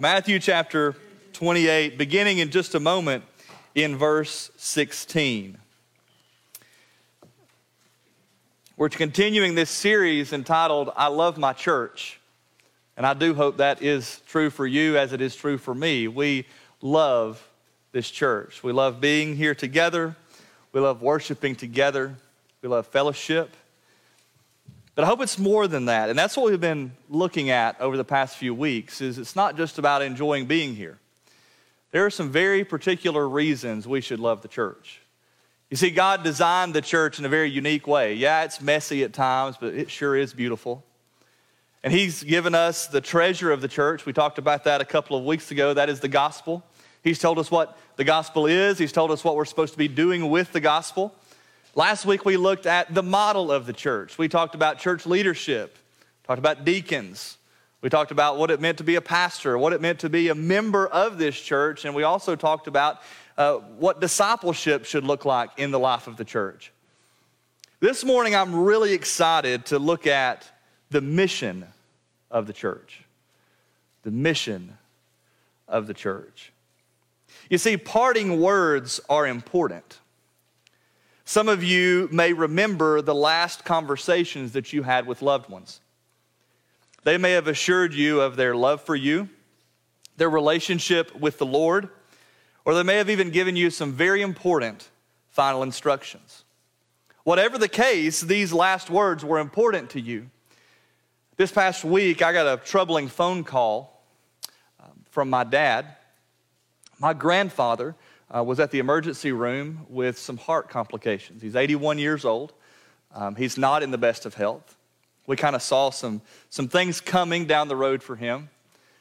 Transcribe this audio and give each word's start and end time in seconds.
Matthew 0.00 0.40
chapter 0.40 0.96
28, 1.34 1.96
beginning 1.96 2.38
in 2.38 2.50
just 2.50 2.74
a 2.74 2.80
moment 2.80 3.22
in 3.76 3.96
verse 3.96 4.50
16. 4.56 5.56
We're 8.76 8.88
continuing 8.88 9.54
this 9.54 9.70
series 9.70 10.32
entitled, 10.32 10.90
I 10.96 11.06
Love 11.08 11.38
My 11.38 11.52
Church. 11.52 12.18
And 12.96 13.06
I 13.06 13.14
do 13.14 13.34
hope 13.34 13.58
that 13.58 13.82
is 13.82 14.20
true 14.26 14.50
for 14.50 14.66
you 14.66 14.98
as 14.98 15.12
it 15.12 15.20
is 15.20 15.36
true 15.36 15.58
for 15.58 15.74
me. 15.74 16.08
We 16.08 16.46
love 16.80 17.46
this 17.92 18.10
church. 18.10 18.64
We 18.64 18.72
love 18.72 19.00
being 19.00 19.36
here 19.36 19.54
together. 19.54 20.16
We 20.72 20.80
love 20.80 21.02
worshiping 21.02 21.54
together. 21.54 22.16
We 22.62 22.68
love 22.68 22.88
fellowship. 22.88 23.54
But 24.94 25.04
I 25.04 25.06
hope 25.08 25.20
it's 25.20 25.38
more 25.38 25.66
than 25.66 25.86
that. 25.86 26.08
And 26.08 26.18
that's 26.18 26.36
what 26.36 26.50
we've 26.50 26.60
been 26.60 26.92
looking 27.10 27.50
at 27.50 27.80
over 27.80 27.96
the 27.96 28.04
past 28.04 28.36
few 28.36 28.54
weeks 28.54 29.00
is 29.00 29.18
it's 29.18 29.34
not 29.34 29.56
just 29.56 29.78
about 29.78 30.02
enjoying 30.02 30.46
being 30.46 30.76
here. 30.76 30.98
There 31.90 32.06
are 32.06 32.10
some 32.10 32.30
very 32.30 32.64
particular 32.64 33.28
reasons 33.28 33.88
we 33.88 34.00
should 34.00 34.20
love 34.20 34.42
the 34.42 34.48
church. 34.48 35.00
You 35.70 35.76
see, 35.76 35.90
God 35.90 36.22
designed 36.22 36.74
the 36.74 36.82
church 36.82 37.18
in 37.18 37.24
a 37.24 37.28
very 37.28 37.50
unique 37.50 37.86
way. 37.86 38.14
Yeah, 38.14 38.44
it's 38.44 38.60
messy 38.60 39.02
at 39.02 39.12
times, 39.12 39.56
but 39.60 39.74
it 39.74 39.90
sure 39.90 40.16
is 40.16 40.32
beautiful. 40.32 40.84
And 41.82 41.92
He's 41.92 42.22
given 42.22 42.54
us 42.54 42.86
the 42.86 43.00
treasure 43.00 43.50
of 43.50 43.60
the 43.60 43.68
church. 43.68 44.06
We 44.06 44.12
talked 44.12 44.38
about 44.38 44.64
that 44.64 44.80
a 44.80 44.84
couple 44.84 45.16
of 45.16 45.24
weeks 45.24 45.50
ago. 45.50 45.74
That 45.74 45.88
is 45.88 46.00
the 46.00 46.08
gospel. 46.08 46.64
He's 47.02 47.18
told 47.18 47.38
us 47.38 47.50
what 47.50 47.76
the 47.96 48.04
gospel 48.04 48.46
is, 48.46 48.78
He's 48.78 48.92
told 48.92 49.10
us 49.10 49.24
what 49.24 49.34
we're 49.34 49.44
supposed 49.44 49.72
to 49.72 49.78
be 49.78 49.88
doing 49.88 50.30
with 50.30 50.52
the 50.52 50.60
gospel. 50.60 51.14
Last 51.76 52.06
week 52.06 52.24
we 52.24 52.36
looked 52.36 52.66
at 52.66 52.94
the 52.94 53.02
model 53.02 53.50
of 53.50 53.66
the 53.66 53.72
church. 53.72 54.16
We 54.16 54.28
talked 54.28 54.54
about 54.54 54.78
church 54.78 55.06
leadership, 55.06 55.76
talked 56.22 56.38
about 56.38 56.64
deacons. 56.64 57.36
We 57.80 57.90
talked 57.90 58.12
about 58.12 58.38
what 58.38 58.52
it 58.52 58.60
meant 58.60 58.78
to 58.78 58.84
be 58.84 58.94
a 58.94 59.00
pastor, 59.00 59.58
what 59.58 59.72
it 59.72 59.80
meant 59.80 59.98
to 60.00 60.08
be 60.08 60.28
a 60.28 60.36
member 60.36 60.86
of 60.86 61.18
this 61.18 61.38
church, 61.38 61.84
and 61.84 61.94
we 61.94 62.04
also 62.04 62.36
talked 62.36 62.68
about 62.68 63.02
uh, 63.36 63.56
what 63.56 64.00
discipleship 64.00 64.84
should 64.84 65.02
look 65.02 65.24
like 65.24 65.50
in 65.56 65.72
the 65.72 65.78
life 65.78 66.06
of 66.06 66.16
the 66.16 66.24
church. 66.24 66.72
This 67.80 68.04
morning, 68.04 68.36
I'm 68.36 68.54
really 68.54 68.92
excited 68.92 69.66
to 69.66 69.80
look 69.80 70.06
at 70.06 70.48
the 70.90 71.00
mission 71.00 71.66
of 72.30 72.46
the 72.46 72.52
church. 72.52 73.02
The 74.04 74.12
mission 74.12 74.78
of 75.66 75.88
the 75.88 75.94
church. 75.94 76.52
You 77.50 77.58
see, 77.58 77.76
parting 77.76 78.40
words 78.40 79.00
are 79.10 79.26
important. 79.26 79.98
Some 81.24 81.48
of 81.48 81.64
you 81.64 82.08
may 82.12 82.32
remember 82.32 83.00
the 83.00 83.14
last 83.14 83.64
conversations 83.64 84.52
that 84.52 84.72
you 84.72 84.82
had 84.82 85.06
with 85.06 85.22
loved 85.22 85.48
ones. 85.48 85.80
They 87.04 87.16
may 87.16 87.32
have 87.32 87.48
assured 87.48 87.94
you 87.94 88.20
of 88.20 88.36
their 88.36 88.54
love 88.54 88.82
for 88.82 88.94
you, 88.94 89.28
their 90.16 90.30
relationship 90.30 91.14
with 91.18 91.38
the 91.38 91.46
Lord, 91.46 91.88
or 92.64 92.74
they 92.74 92.82
may 92.82 92.96
have 92.96 93.10
even 93.10 93.30
given 93.30 93.56
you 93.56 93.70
some 93.70 93.92
very 93.92 94.22
important 94.22 94.88
final 95.28 95.62
instructions. 95.62 96.44
Whatever 97.24 97.56
the 97.56 97.68
case, 97.68 98.20
these 98.20 98.52
last 98.52 98.90
words 98.90 99.24
were 99.24 99.38
important 99.38 99.90
to 99.90 100.00
you. 100.00 100.30
This 101.36 101.50
past 101.50 101.84
week, 101.84 102.22
I 102.22 102.32
got 102.32 102.46
a 102.46 102.62
troubling 102.62 103.08
phone 103.08 103.44
call 103.44 104.04
um, 104.78 104.92
from 105.10 105.30
my 105.30 105.42
dad. 105.42 105.86
My 106.98 107.12
grandfather 107.12 107.96
uh, 108.34 108.42
was 108.42 108.58
at 108.58 108.70
the 108.70 108.78
emergency 108.78 109.32
room 109.32 109.86
with 109.88 110.18
some 110.18 110.36
heart 110.36 110.68
complications. 110.68 111.40
He's 111.40 111.56
81 111.56 111.98
years 111.98 112.24
old. 112.24 112.52
Um, 113.14 113.36
he's 113.36 113.56
not 113.56 113.82
in 113.82 113.90
the 113.90 113.98
best 113.98 114.26
of 114.26 114.34
health. 114.34 114.76
We 115.26 115.36
kind 115.36 115.54
of 115.54 115.62
saw 115.62 115.90
some, 115.90 116.20
some 116.50 116.68
things 116.68 117.00
coming 117.00 117.46
down 117.46 117.68
the 117.68 117.76
road 117.76 118.02
for 118.02 118.16
him. 118.16 118.50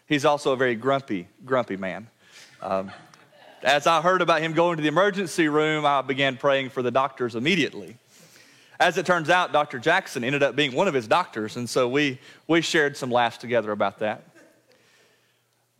He's 0.06 0.26
also 0.26 0.54
a 0.54 0.56
very 0.56 0.76
grumpy, 0.76 1.28
grumpy 1.44 1.78
man. 1.78 2.08
Um, 2.62 2.92
as 3.64 3.88
I 3.88 4.02
heard 4.02 4.22
about 4.22 4.42
him 4.42 4.54
going 4.54 4.78
to 4.78 4.84
the 4.84 4.90
emergency 4.90 5.48
room, 5.48 5.86
I 5.86 6.02
began 6.02 6.38
praying 6.38 6.70
for 6.70 6.82
the 6.82 6.92
doctors 6.92 7.36
immediately. 7.36 7.98
As 8.80 8.98
it 8.98 9.06
turns 9.06 9.30
out, 9.30 9.52
Dr. 9.54 9.80
Jackson 9.80 10.24
ended 10.24 10.44
up 10.44 10.56
being 10.56 10.74
one 10.74 10.88
of 10.88 10.94
his 10.94 11.08
doctors, 11.08 11.58
and 11.58 11.70
so 11.70 11.88
we, 11.88 12.20
we 12.48 12.62
shared 12.62 12.98
some 12.98 13.10
laughs 13.10 13.38
together 13.38 13.72
about 13.72 14.00
that. 14.00 14.24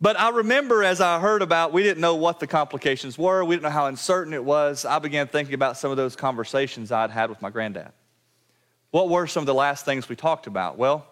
But 0.00 0.18
I 0.18 0.30
remember 0.30 0.82
as 0.82 1.00
I 1.00 1.20
heard 1.20 1.40
about, 1.40 1.72
we 1.72 1.82
didn't 1.82 2.00
know 2.00 2.16
what 2.16 2.40
the 2.40 2.46
complications 2.46 3.16
were, 3.16 3.44
we 3.44 3.54
didn't 3.54 3.64
know 3.64 3.70
how 3.70 3.86
uncertain 3.86 4.34
it 4.34 4.44
was. 4.44 4.84
I 4.84 4.98
began 4.98 5.28
thinking 5.28 5.54
about 5.54 5.76
some 5.76 5.90
of 5.90 5.96
those 5.96 6.16
conversations 6.16 6.92
I'd 6.92 7.10
had 7.10 7.30
with 7.30 7.40
my 7.40 7.50
granddad. 7.50 7.92
What 8.90 9.08
were 9.08 9.26
some 9.26 9.42
of 9.42 9.46
the 9.46 9.54
last 9.54 9.84
things 9.84 10.08
we 10.08 10.16
talked 10.16 10.46
about? 10.46 10.78
Well, 10.78 11.06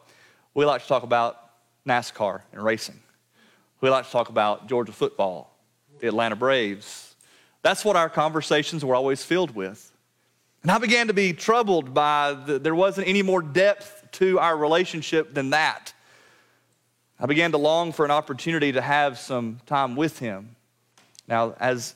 we 0.54 0.64
like 0.64 0.82
to 0.82 0.88
talk 0.88 1.02
about 1.02 1.38
NASCAR 1.86 2.42
and 2.52 2.62
racing. 2.62 3.00
We 3.80 3.90
like 3.90 4.06
to 4.06 4.10
talk 4.12 4.28
about 4.28 4.68
Georgia 4.68 4.92
football, 4.92 5.56
the 6.00 6.06
Atlanta 6.06 6.36
Braves. 6.36 7.16
That's 7.62 7.84
what 7.84 7.96
our 7.96 8.08
conversations 8.08 8.84
were 8.84 8.94
always 8.94 9.24
filled 9.24 9.54
with. 9.54 9.90
And 10.62 10.70
I 10.70 10.78
began 10.78 11.08
to 11.08 11.12
be 11.12 11.32
troubled 11.32 11.92
by 11.92 12.34
the, 12.34 12.58
there 12.58 12.74
wasn't 12.74 13.08
any 13.08 13.22
more 13.22 13.42
depth 13.42 14.06
to 14.12 14.38
our 14.38 14.56
relationship 14.56 15.34
than 15.34 15.50
that. 15.50 15.92
I 17.22 17.26
began 17.26 17.52
to 17.52 17.56
long 17.56 17.92
for 17.92 18.04
an 18.04 18.10
opportunity 18.10 18.72
to 18.72 18.80
have 18.80 19.16
some 19.16 19.60
time 19.64 19.94
with 19.94 20.18
him. 20.18 20.56
Now, 21.28 21.54
as 21.60 21.94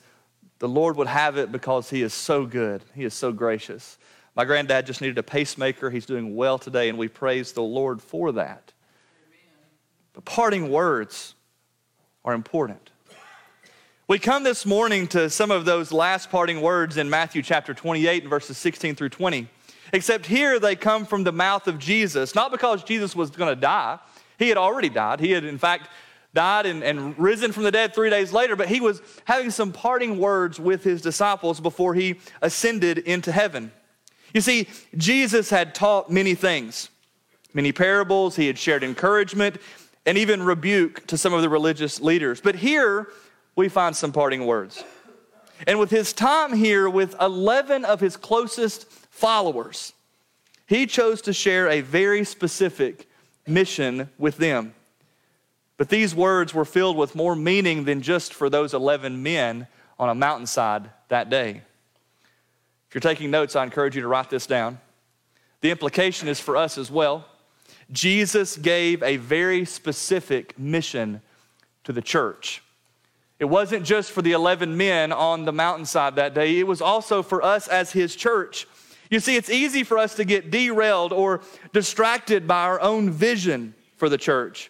the 0.59 0.69
Lord 0.69 0.95
would 0.95 1.07
have 1.07 1.35
it, 1.35 1.51
because 1.51 1.89
he 1.89 2.01
is 2.01 2.13
so 2.13 2.45
good, 2.45 2.81
he 2.95 3.03
is 3.03 3.13
so 3.13 3.33
gracious. 3.33 3.97
My 4.37 4.45
granddad 4.45 4.85
just 4.85 5.01
needed 5.01 5.17
a 5.17 5.23
pacemaker. 5.23 5.89
He's 5.89 6.05
doing 6.05 6.37
well 6.37 6.57
today, 6.57 6.87
and 6.87 6.97
we 6.97 7.09
praise 7.09 7.51
the 7.51 7.61
Lord 7.61 8.01
for 8.01 8.31
that. 8.31 8.71
But 10.13 10.23
parting 10.23 10.71
words 10.71 11.35
are 12.23 12.33
important. 12.33 12.89
We 14.07 14.19
come 14.19 14.43
this 14.43 14.65
morning 14.65 15.07
to 15.07 15.29
some 15.29 15.51
of 15.51 15.65
those 15.65 15.91
last 15.91 16.29
parting 16.31 16.61
words 16.61 16.95
in 16.95 17.09
Matthew 17.09 17.41
chapter 17.41 17.73
28 17.73 18.23
and 18.23 18.29
verses 18.29 18.57
16 18.57 18.95
through 18.95 19.09
20. 19.09 19.49
Except 19.91 20.25
here 20.25 20.57
they 20.57 20.77
come 20.77 21.05
from 21.05 21.25
the 21.25 21.33
mouth 21.33 21.67
of 21.67 21.79
Jesus, 21.79 22.33
not 22.33 22.49
because 22.49 22.81
Jesus 22.81 23.13
was 23.13 23.29
going 23.29 23.53
to 23.53 23.59
die, 23.59 23.99
he 24.37 24.49
had 24.49 24.57
already 24.57 24.89
died. 24.89 25.19
He 25.19 25.31
had, 25.31 25.43
in 25.43 25.57
fact, 25.57 25.89
died 26.33 26.65
and, 26.65 26.83
and 26.83 27.17
risen 27.17 27.51
from 27.51 27.63
the 27.63 27.71
dead 27.71 27.93
three 27.93 28.09
days 28.09 28.31
later, 28.31 28.55
but 28.55 28.67
he 28.67 28.79
was 28.79 29.01
having 29.25 29.49
some 29.49 29.71
parting 29.71 30.19
words 30.19 30.59
with 30.59 30.83
his 30.83 31.01
disciples 31.01 31.59
before 31.59 31.93
he 31.93 32.19
ascended 32.41 32.99
into 32.99 33.31
heaven. 33.31 33.71
You 34.33 34.41
see, 34.41 34.67
Jesus 34.95 35.49
had 35.49 35.73
taught 35.73 36.11
many 36.11 36.35
things, 36.35 36.89
many 37.53 37.71
parables, 37.71 38.35
he 38.35 38.47
had 38.47 38.57
shared 38.57 38.83
encouragement, 38.83 39.57
and 40.05 40.17
even 40.17 40.43
rebuke 40.43 41.07
to 41.07 41.17
some 41.17 41.33
of 41.33 41.41
the 41.41 41.49
religious 41.49 41.99
leaders. 41.99 42.39
But 42.39 42.55
here 42.55 43.07
we 43.55 43.67
find 43.67 43.95
some 43.95 44.11
parting 44.11 44.45
words. 44.45 44.83
And 45.65 45.79
with 45.79 45.89
his 45.89 46.13
time 46.13 46.53
here 46.53 46.89
with 46.89 47.15
11 47.19 47.83
of 47.83 47.99
his 47.99 48.15
closest 48.15 48.89
followers, 48.91 49.93
he 50.67 50.85
chose 50.85 51.21
to 51.23 51.33
share 51.33 51.67
a 51.69 51.81
very 51.81 52.23
specific 52.23 53.09
mission 53.47 54.09
with 54.17 54.37
them. 54.37 54.73
But 55.77 55.89
these 55.89 56.15
words 56.15 56.53
were 56.53 56.65
filled 56.65 56.97
with 56.97 57.15
more 57.15 57.35
meaning 57.35 57.85
than 57.85 58.01
just 58.01 58.33
for 58.33 58.49
those 58.49 58.73
11 58.73 59.21
men 59.21 59.67
on 59.99 60.09
a 60.09 60.15
mountainside 60.15 60.89
that 61.09 61.29
day. 61.29 61.61
If 62.87 62.95
you're 62.95 63.01
taking 63.01 63.31
notes, 63.31 63.55
I 63.55 63.63
encourage 63.63 63.95
you 63.95 64.01
to 64.01 64.07
write 64.07 64.29
this 64.29 64.47
down. 64.47 64.79
The 65.61 65.71
implication 65.71 66.27
is 66.27 66.39
for 66.39 66.55
us 66.55 66.77
as 66.77 66.89
well. 66.89 67.25
Jesus 67.91 68.57
gave 68.57 69.01
a 69.03 69.17
very 69.17 69.65
specific 69.65 70.57
mission 70.57 71.21
to 71.83 71.93
the 71.93 72.01
church. 72.01 72.61
It 73.39 73.45
wasn't 73.45 73.85
just 73.85 74.11
for 74.11 74.21
the 74.21 74.31
11 74.31 74.75
men 74.75 75.11
on 75.11 75.45
the 75.45 75.53
mountainside 75.53 76.15
that 76.15 76.33
day, 76.33 76.59
it 76.59 76.67
was 76.67 76.81
also 76.81 77.21
for 77.21 77.43
us 77.43 77.67
as 77.67 77.91
his 77.91 78.15
church. 78.15 78.67
You 79.09 79.19
see, 79.19 79.35
it's 79.35 79.49
easy 79.49 79.83
for 79.83 79.97
us 79.97 80.15
to 80.15 80.25
get 80.25 80.51
derailed 80.51 81.13
or 81.13 81.41
distracted 81.73 82.47
by 82.47 82.63
our 82.63 82.81
own 82.81 83.09
vision 83.09 83.73
for 83.95 84.09
the 84.09 84.17
church, 84.17 84.69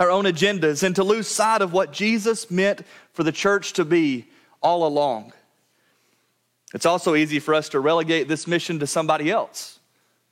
our 0.00 0.10
own 0.10 0.24
agendas, 0.24 0.82
and 0.82 0.96
to 0.96 1.04
lose 1.04 1.28
sight 1.28 1.62
of 1.62 1.72
what 1.72 1.92
Jesus 1.92 2.50
meant 2.50 2.82
for 3.12 3.22
the 3.22 3.32
church 3.32 3.74
to 3.74 3.84
be 3.84 4.26
all 4.60 4.86
along. 4.86 5.32
It's 6.74 6.86
also 6.86 7.14
easy 7.14 7.38
for 7.38 7.54
us 7.54 7.68
to 7.70 7.80
relegate 7.80 8.28
this 8.28 8.46
mission 8.46 8.80
to 8.80 8.86
somebody 8.86 9.30
else 9.30 9.78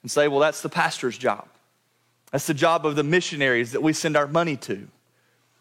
and 0.03 0.11
say, 0.11 0.29
well, 0.29 0.41
that's 0.41 0.61
the 0.61 0.69
pastor's 0.69 1.17
job. 1.17 1.49
That's 2.33 2.47
the 2.47 2.55
job 2.55 2.85
of 2.85 2.97
the 2.97 3.05
missionaries 3.05 3.73
that 3.73 3.83
we 3.83 3.93
send 3.93 4.17
our 4.17 4.27
money 4.27 4.57
to. 4.59 4.89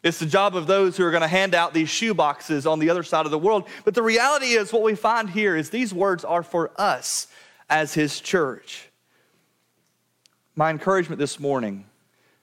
It's 0.01 0.19
the 0.19 0.25
job 0.25 0.55
of 0.55 0.67
those 0.67 0.97
who 0.97 1.05
are 1.05 1.11
going 1.11 1.21
to 1.21 1.27
hand 1.27 1.55
out 1.55 1.73
these 1.73 1.89
shoe 1.89 2.13
boxes 2.13 2.67
on 2.67 2.79
the 2.79 2.89
other 2.89 3.03
side 3.03 3.25
of 3.25 3.31
the 3.31 3.39
world. 3.39 3.65
But 3.85 3.93
the 3.93 4.01
reality 4.01 4.47
is, 4.47 4.73
what 4.73 4.81
we 4.81 4.95
find 4.95 5.29
here 5.29 5.55
is 5.55 5.69
these 5.69 5.93
words 5.93 6.25
are 6.25 6.43
for 6.43 6.71
us 6.77 7.27
as 7.73 7.95
His 7.95 8.21
church. 8.21 8.87
My 10.55 10.69
encouragement 10.69 11.17
this 11.17 11.39
morning 11.39 11.85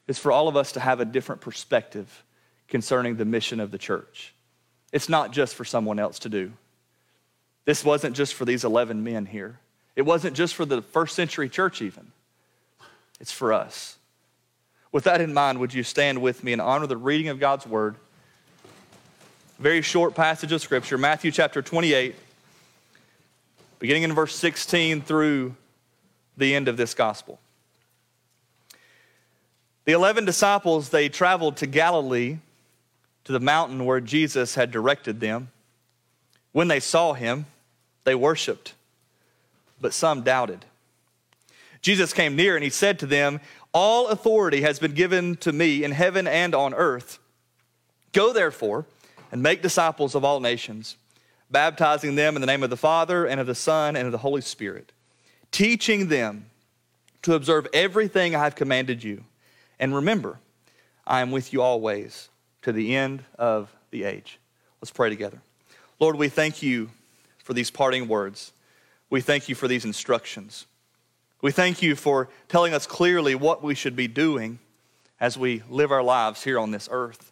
is 0.09 0.19
for 0.19 0.33
all 0.33 0.49
of 0.49 0.57
us 0.57 0.73
to 0.73 0.81
have 0.81 0.99
a 0.99 1.05
different 1.05 1.41
perspective 1.41 2.25
concerning 2.67 3.15
the 3.15 3.25
mission 3.25 3.61
of 3.61 3.71
the 3.71 3.79
church. 3.79 4.35
It's 4.93 5.09
not 5.09 5.31
just 5.31 5.55
for 5.55 5.65
someone 5.65 6.01
else 6.01 6.19
to 6.21 6.29
do. 6.29 6.51
This 7.65 7.85
wasn't 7.85 8.17
just 8.17 8.35
for 8.35 8.45
these 8.45 8.65
11 8.65 9.05
men 9.05 9.25
here. 9.25 9.61
It 9.95 10.03
wasn't 10.03 10.35
just 10.35 10.57
for 10.57 10.65
the 10.65 10.83
first 10.83 11.15
century 11.15 11.49
church, 11.49 11.81
even. 11.81 12.11
It's 13.21 13.31
for 13.31 13.53
us. 13.53 13.99
With 14.91 15.05
that 15.05 15.21
in 15.21 15.33
mind, 15.33 15.61
would 15.61 15.73
you 15.73 15.85
stand 15.85 16.21
with 16.21 16.43
me 16.43 16.53
and 16.53 16.61
honor 16.61 16.89
the 16.89 16.97
reading 16.97 17.29
of 17.29 17.39
God's 17.39 17.69
word? 17.69 17.95
Very 19.61 19.83
short 19.83 20.17
passage 20.17 20.51
of 20.51 20.61
scripture, 20.61 20.99
Matthew 20.99 21.31
chapter 21.31 21.63
28, 21.63 22.17
beginning 23.81 24.05
in 24.05 24.13
verse 24.13 24.37
16 24.37 25.03
through 25.03 25.57
the 26.37 26.55
end 26.55 26.69
of 26.69 26.77
this 26.77 26.95
gospel. 26.95 27.41
The 29.85 29.93
11 29.93 30.25
disciples, 30.25 30.91
they 30.91 31.09
traveled 31.09 31.57
to 31.57 31.67
Galilee, 31.67 32.39
to 33.25 33.33
the 33.33 33.41
mountain 33.41 33.85
where 33.85 34.01
Jesus 34.01 34.55
had 34.55 34.71
directed 34.71 35.19
them. 35.19 35.51
When 36.53 36.69
they 36.69 36.81
saw 36.81 37.15
him, 37.15 37.47
they 38.05 38.15
worshiped, 38.15 38.75
but 39.81 39.95
some 39.95 40.23
doubted. 40.23 40.65
Jesus 41.83 42.13
came 42.13 42.37
near 42.37 42.55
and 42.57 42.65
he 42.65 42.71
said 42.71 42.99
to 42.99 43.07
them, 43.07 43.41
All 43.73 44.09
authority 44.09 44.61
has 44.61 44.79
been 44.79 44.93
given 44.93 45.37
to 45.39 45.53
me 45.53 45.83
in 45.83 45.93
heaven 45.93 46.27
and 46.27 46.55
on 46.55 46.75
earth. 46.75 47.19
Go 48.13 48.33
therefore 48.33 48.87
and 49.33 49.43
make 49.43 49.63
disciples 49.63 50.15
of 50.15 50.25
all 50.25 50.41
nations, 50.41 50.97
baptizing 51.51 52.15
them 52.15 52.37
in 52.37 52.41
the 52.41 52.47
name 52.47 52.63
of 52.63 52.71
the 52.71 52.77
Father 52.77 53.27
and 53.27 53.41
of 53.41 53.47
the 53.47 53.55
Son 53.55 53.97
and 53.97 54.07
of 54.07 54.13
the 54.13 54.19
Holy 54.19 54.41
Spirit, 54.41 54.93
teaching 55.51 56.09
them 56.09 56.47
to 57.23 57.35
observe 57.35 57.67
everything 57.73 58.35
I 58.35 58.45
have 58.45 58.55
commanded 58.55 59.03
you. 59.03 59.25
And 59.79 59.95
remember, 59.95 60.39
I 61.07 61.21
am 61.21 61.31
with 61.31 61.53
you 61.53 61.63
always 61.63 62.29
to 62.63 62.73
the 62.73 62.95
end 62.95 63.25
of 63.39 63.75
the 63.91 64.05
age. 64.05 64.39
Let's 64.81 64.93
pray 64.93 65.09
together. 65.09 65.41
Lord, 65.99 66.17
we 66.17 66.29
thank 66.29 66.63
you 66.63 66.91
for 67.43 67.53
these 67.53 67.71
parting 67.71 68.09
words. 68.09 68.53
We 69.11 69.21
thank 69.21 69.49
you 69.49 69.55
for 69.55 69.69
these 69.69 69.85
instructions. 69.85 70.67
We 71.43 71.53
thank 71.53 71.83
you 71.83 71.97
for 71.97 72.29
telling 72.49 72.75
us 72.75 72.87
clearly 72.87 73.35
what 73.35 73.63
we 73.63 73.75
should 73.75 73.97
be 73.97 74.09
doing 74.09 74.59
as 75.19 75.37
we 75.37 75.63
live 75.69 75.91
our 75.91 76.03
lives 76.03 76.45
here 76.45 76.59
on 76.59 76.71
this 76.71 76.89
earth. 76.91 77.30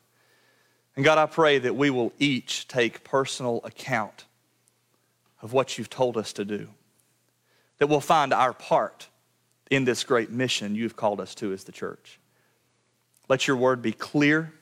And 0.99 1.05
God, 1.05 1.17
I 1.17 1.27
pray 1.27 1.61
that 1.61 1.77
we 1.77 1.91
will 1.91 2.13
each 2.19 2.67
take 2.67 3.05
personal 3.05 3.61
account 3.63 4.25
of 5.41 5.53
what 5.53 5.79
you've 5.79 5.89
told 5.89 6.17
us 6.17 6.33
to 6.33 6.45
do, 6.45 6.67
that 7.79 7.87
we'll 7.87 8.01
find 8.01 8.33
our 8.33 8.53
part 8.53 9.07
in 9.71 9.85
this 9.85 10.03
great 10.03 10.33
mission 10.33 10.75
you've 10.75 10.97
called 10.97 11.21
us 11.21 11.37
to 11.37 11.53
as 11.53 11.63
the 11.63 11.71
church. 11.71 12.19
Let 13.29 13.47
your 13.47 13.57
word 13.57 13.81
be 13.81 13.93
clear. 13.93 14.53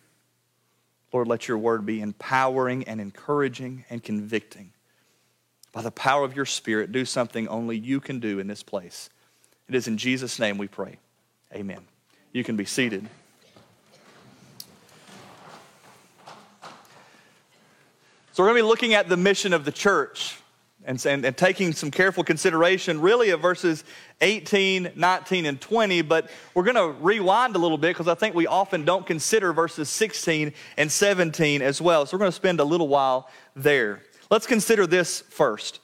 Lord, 1.10 1.26
let 1.26 1.48
your 1.48 1.56
word 1.56 1.86
be 1.86 2.02
empowering 2.02 2.84
and 2.84 3.00
encouraging 3.00 3.86
and 3.88 4.04
convicting. 4.04 4.74
By 5.72 5.80
the 5.80 5.90
power 5.90 6.22
of 6.22 6.36
your 6.36 6.44
Spirit, 6.44 6.92
do 6.92 7.06
something 7.06 7.48
only 7.48 7.78
you 7.78 7.98
can 7.98 8.20
do 8.20 8.40
in 8.40 8.46
this 8.46 8.62
place. 8.62 9.08
It 9.70 9.74
is 9.74 9.88
in 9.88 9.96
Jesus' 9.96 10.38
name 10.38 10.58
we 10.58 10.68
pray. 10.68 10.98
Amen. 11.54 11.80
You 12.34 12.44
can 12.44 12.56
be 12.56 12.66
seated. 12.66 13.08
So, 18.36 18.42
we're 18.42 18.50
going 18.50 18.58
to 18.58 18.64
be 18.64 18.68
looking 18.68 18.92
at 18.92 19.08
the 19.08 19.16
mission 19.16 19.54
of 19.54 19.64
the 19.64 19.72
church 19.72 20.36
and, 20.84 21.02
and, 21.06 21.24
and, 21.24 21.34
taking 21.34 21.72
some 21.72 21.90
careful 21.90 22.22
consideration, 22.22 23.00
really, 23.00 23.30
of 23.30 23.40
verses 23.40 23.82
18, 24.20 24.92
19, 24.94 25.46
and 25.46 25.58
20. 25.58 26.02
But 26.02 26.28
we're 26.52 26.64
going 26.64 26.76
to 26.76 27.02
rewind 27.02 27.56
a 27.56 27.58
little 27.58 27.78
bit 27.78 27.96
because 27.96 28.08
I 28.08 28.14
think 28.14 28.34
we 28.34 28.46
often 28.46 28.84
don't 28.84 29.06
consider 29.06 29.54
verses 29.54 29.88
16 29.88 30.52
and 30.76 30.92
17 30.92 31.62
as 31.62 31.80
well. 31.80 32.04
So, 32.04 32.14
we're 32.14 32.18
going 32.18 32.30
to 32.30 32.36
spend 32.36 32.60
a 32.60 32.64
little 32.64 32.88
while 32.88 33.30
there. 33.54 34.02
Let's 34.30 34.46
consider 34.46 34.86
this 34.86 35.22
first. 35.30 35.80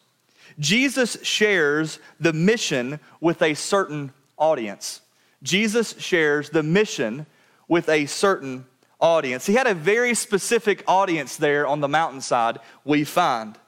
Jesus 0.58 1.16
shares 1.22 2.00
the 2.20 2.34
mission 2.34 3.00
with 3.22 3.40
a 3.40 3.54
certain 3.54 4.12
audience. 4.36 5.00
Jesus 5.42 5.94
shares 5.98 6.50
the 6.50 6.62
mission 6.62 7.24
with 7.66 7.88
a 7.88 8.04
certain 8.04 8.66
audience. 9.02 9.44
He 9.44 9.54
had 9.54 9.66
a 9.66 9.74
very 9.74 10.14
specific 10.14 10.82
audience 10.86 11.36
there 11.36 11.66
on 11.66 11.80
the 11.80 11.88
mountainside, 11.88 12.58
we 12.84 13.04
find. 13.04 13.58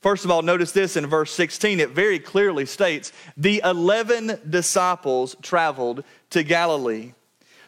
First 0.00 0.24
of 0.24 0.32
all, 0.32 0.42
notice 0.42 0.72
this 0.72 0.96
in 0.96 1.06
verse 1.06 1.32
16. 1.32 1.78
It 1.78 1.90
very 1.90 2.18
clearly 2.18 2.66
states 2.66 3.12
the 3.36 3.62
11 3.64 4.40
disciples 4.50 5.36
traveled 5.40 6.02
to 6.30 6.42
Galilee. 6.42 7.12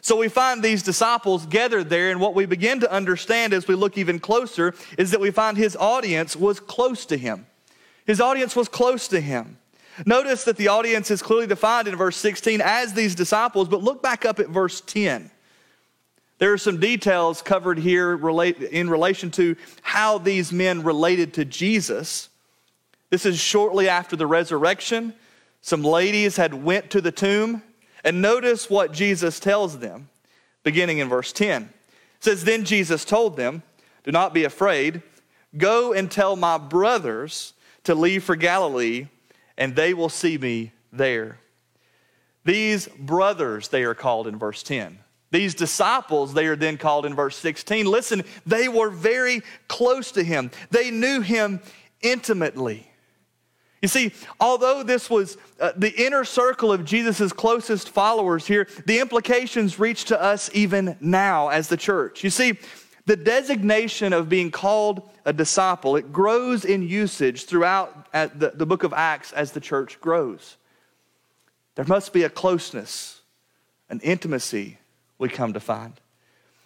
So 0.01 0.17
we 0.17 0.27
find 0.27 0.61
these 0.61 0.83
disciples 0.83 1.47
gathered 1.47 1.89
there, 1.89 2.11
and 2.11 2.19
what 2.19 2.35
we 2.35 2.45
begin 2.45 2.81
to 2.81 2.91
understand 2.91 3.53
as 3.53 3.67
we 3.67 3.73
look 3.73 3.97
even 3.97 4.19
closer 4.19 4.75
is 4.99 5.11
that 5.11 5.19
we 5.19 5.31
find 5.31 5.57
his 5.57 5.75
audience 5.77 6.35
was 6.35 6.59
close 6.59 7.07
to 7.07 7.17
him. 7.17 7.47
His 8.05 8.21
audience 8.21 8.55
was 8.55 8.67
close 8.67 9.07
to 9.07 9.19
him. 9.19 9.57
Notice 10.05 10.43
that 10.43 10.57
the 10.57 10.67
audience 10.67 11.09
is 11.09 11.23
clearly 11.23 11.47
defined 11.47 11.87
in 11.87 11.95
verse 11.95 12.17
16 12.17 12.61
as 12.61 12.93
these 12.93 13.15
disciples, 13.15 13.69
but 13.69 13.81
look 13.81 14.03
back 14.03 14.25
up 14.25 14.39
at 14.39 14.49
verse 14.49 14.81
10. 14.81 15.31
There 16.37 16.51
are 16.51 16.57
some 16.57 16.79
details 16.79 17.41
covered 17.41 17.79
here 17.79 18.13
in 18.13 18.89
relation 18.89 19.31
to 19.31 19.55
how 19.81 20.17
these 20.17 20.51
men 20.51 20.83
related 20.83 21.33
to 21.35 21.45
Jesus. 21.45 22.29
This 23.09 23.25
is 23.25 23.39
shortly 23.39 23.87
after 23.87 24.15
the 24.15 24.27
resurrection. 24.27 25.13
Some 25.61 25.83
ladies 25.83 26.35
had 26.35 26.53
went 26.53 26.89
to 26.91 27.01
the 27.01 27.11
tomb, 27.11 27.63
and 28.03 28.21
notice 28.21 28.69
what 28.69 28.91
Jesus 28.91 29.39
tells 29.39 29.79
them, 29.79 30.09
beginning 30.63 30.97
in 30.97 31.07
verse 31.07 31.31
10. 31.31 31.63
It 31.63 31.69
says, 32.19 32.43
Then 32.43 32.65
Jesus 32.65 33.05
told 33.05 33.37
them, 33.37 33.63
Do 34.03 34.11
not 34.11 34.33
be 34.33 34.43
afraid. 34.43 35.01
Go 35.57 35.93
and 35.93 36.11
tell 36.11 36.35
my 36.35 36.57
brothers 36.57 37.53
to 37.85 37.95
leave 37.95 38.25
for 38.25 38.35
Galilee, 38.35 39.07
and 39.57 39.75
they 39.75 39.93
will 39.93 40.09
see 40.09 40.37
me 40.37 40.73
there. 40.91 41.39
These 42.43 42.87
brothers, 42.99 43.69
they 43.69 43.83
are 43.83 43.95
called 43.95 44.27
in 44.27 44.37
verse 44.37 44.61
10. 44.61 44.99
These 45.35 45.53
disciples, 45.53 46.33
they 46.33 46.45
are 46.45 46.55
then 46.55 46.77
called 46.77 47.05
in 47.05 47.13
verse 47.13 47.35
16. 47.35 47.87
Listen, 47.87 48.23
they 48.45 48.69
were 48.69 48.89
very 48.89 49.41
close 49.67 50.13
to 50.13 50.23
him, 50.23 50.49
they 50.71 50.91
knew 50.91 51.19
him 51.19 51.59
intimately. 52.01 52.89
You 53.81 53.89
see, 53.89 54.13
although 54.39 54.81
this 54.81 55.09
was 55.09 55.37
uh, 55.59 55.73
the 55.75 55.93
inner 56.01 56.23
circle 56.23 56.71
of 56.71 56.85
Jesus' 56.85 57.33
closest 57.33 57.89
followers 57.89 58.47
here, 58.47 58.69
the 58.85 58.99
implications 58.99 59.77
reach 59.77 60.05
to 60.05 60.21
us 60.21 60.49
even 60.53 60.95
now 61.01 61.49
as 61.49 61.67
the 61.67 61.75
church. 61.75 62.23
You 62.23 62.29
see, 62.29 62.57
the 63.05 63.17
designation 63.17 64.13
of 64.13 64.29
being 64.29 64.51
called 64.51 65.01
a 65.25 65.33
disciple, 65.33 65.97
it 65.97 66.13
grows 66.13 66.63
in 66.63 66.81
usage 66.81 67.43
throughout 67.43 68.09
the, 68.13 68.53
the 68.55 68.65
book 68.65 68.83
of 68.83 68.93
Acts 68.93 69.33
as 69.33 69.51
the 69.51 69.59
church 69.59 69.99
grows. 69.99 70.55
There 71.75 71.83
must 71.83 72.13
be 72.13 72.23
a 72.23 72.29
closeness, 72.29 73.19
an 73.89 73.99
intimacy 73.99 74.77
we 75.17 75.29
come 75.29 75.53
to 75.53 75.59
find. 75.59 75.93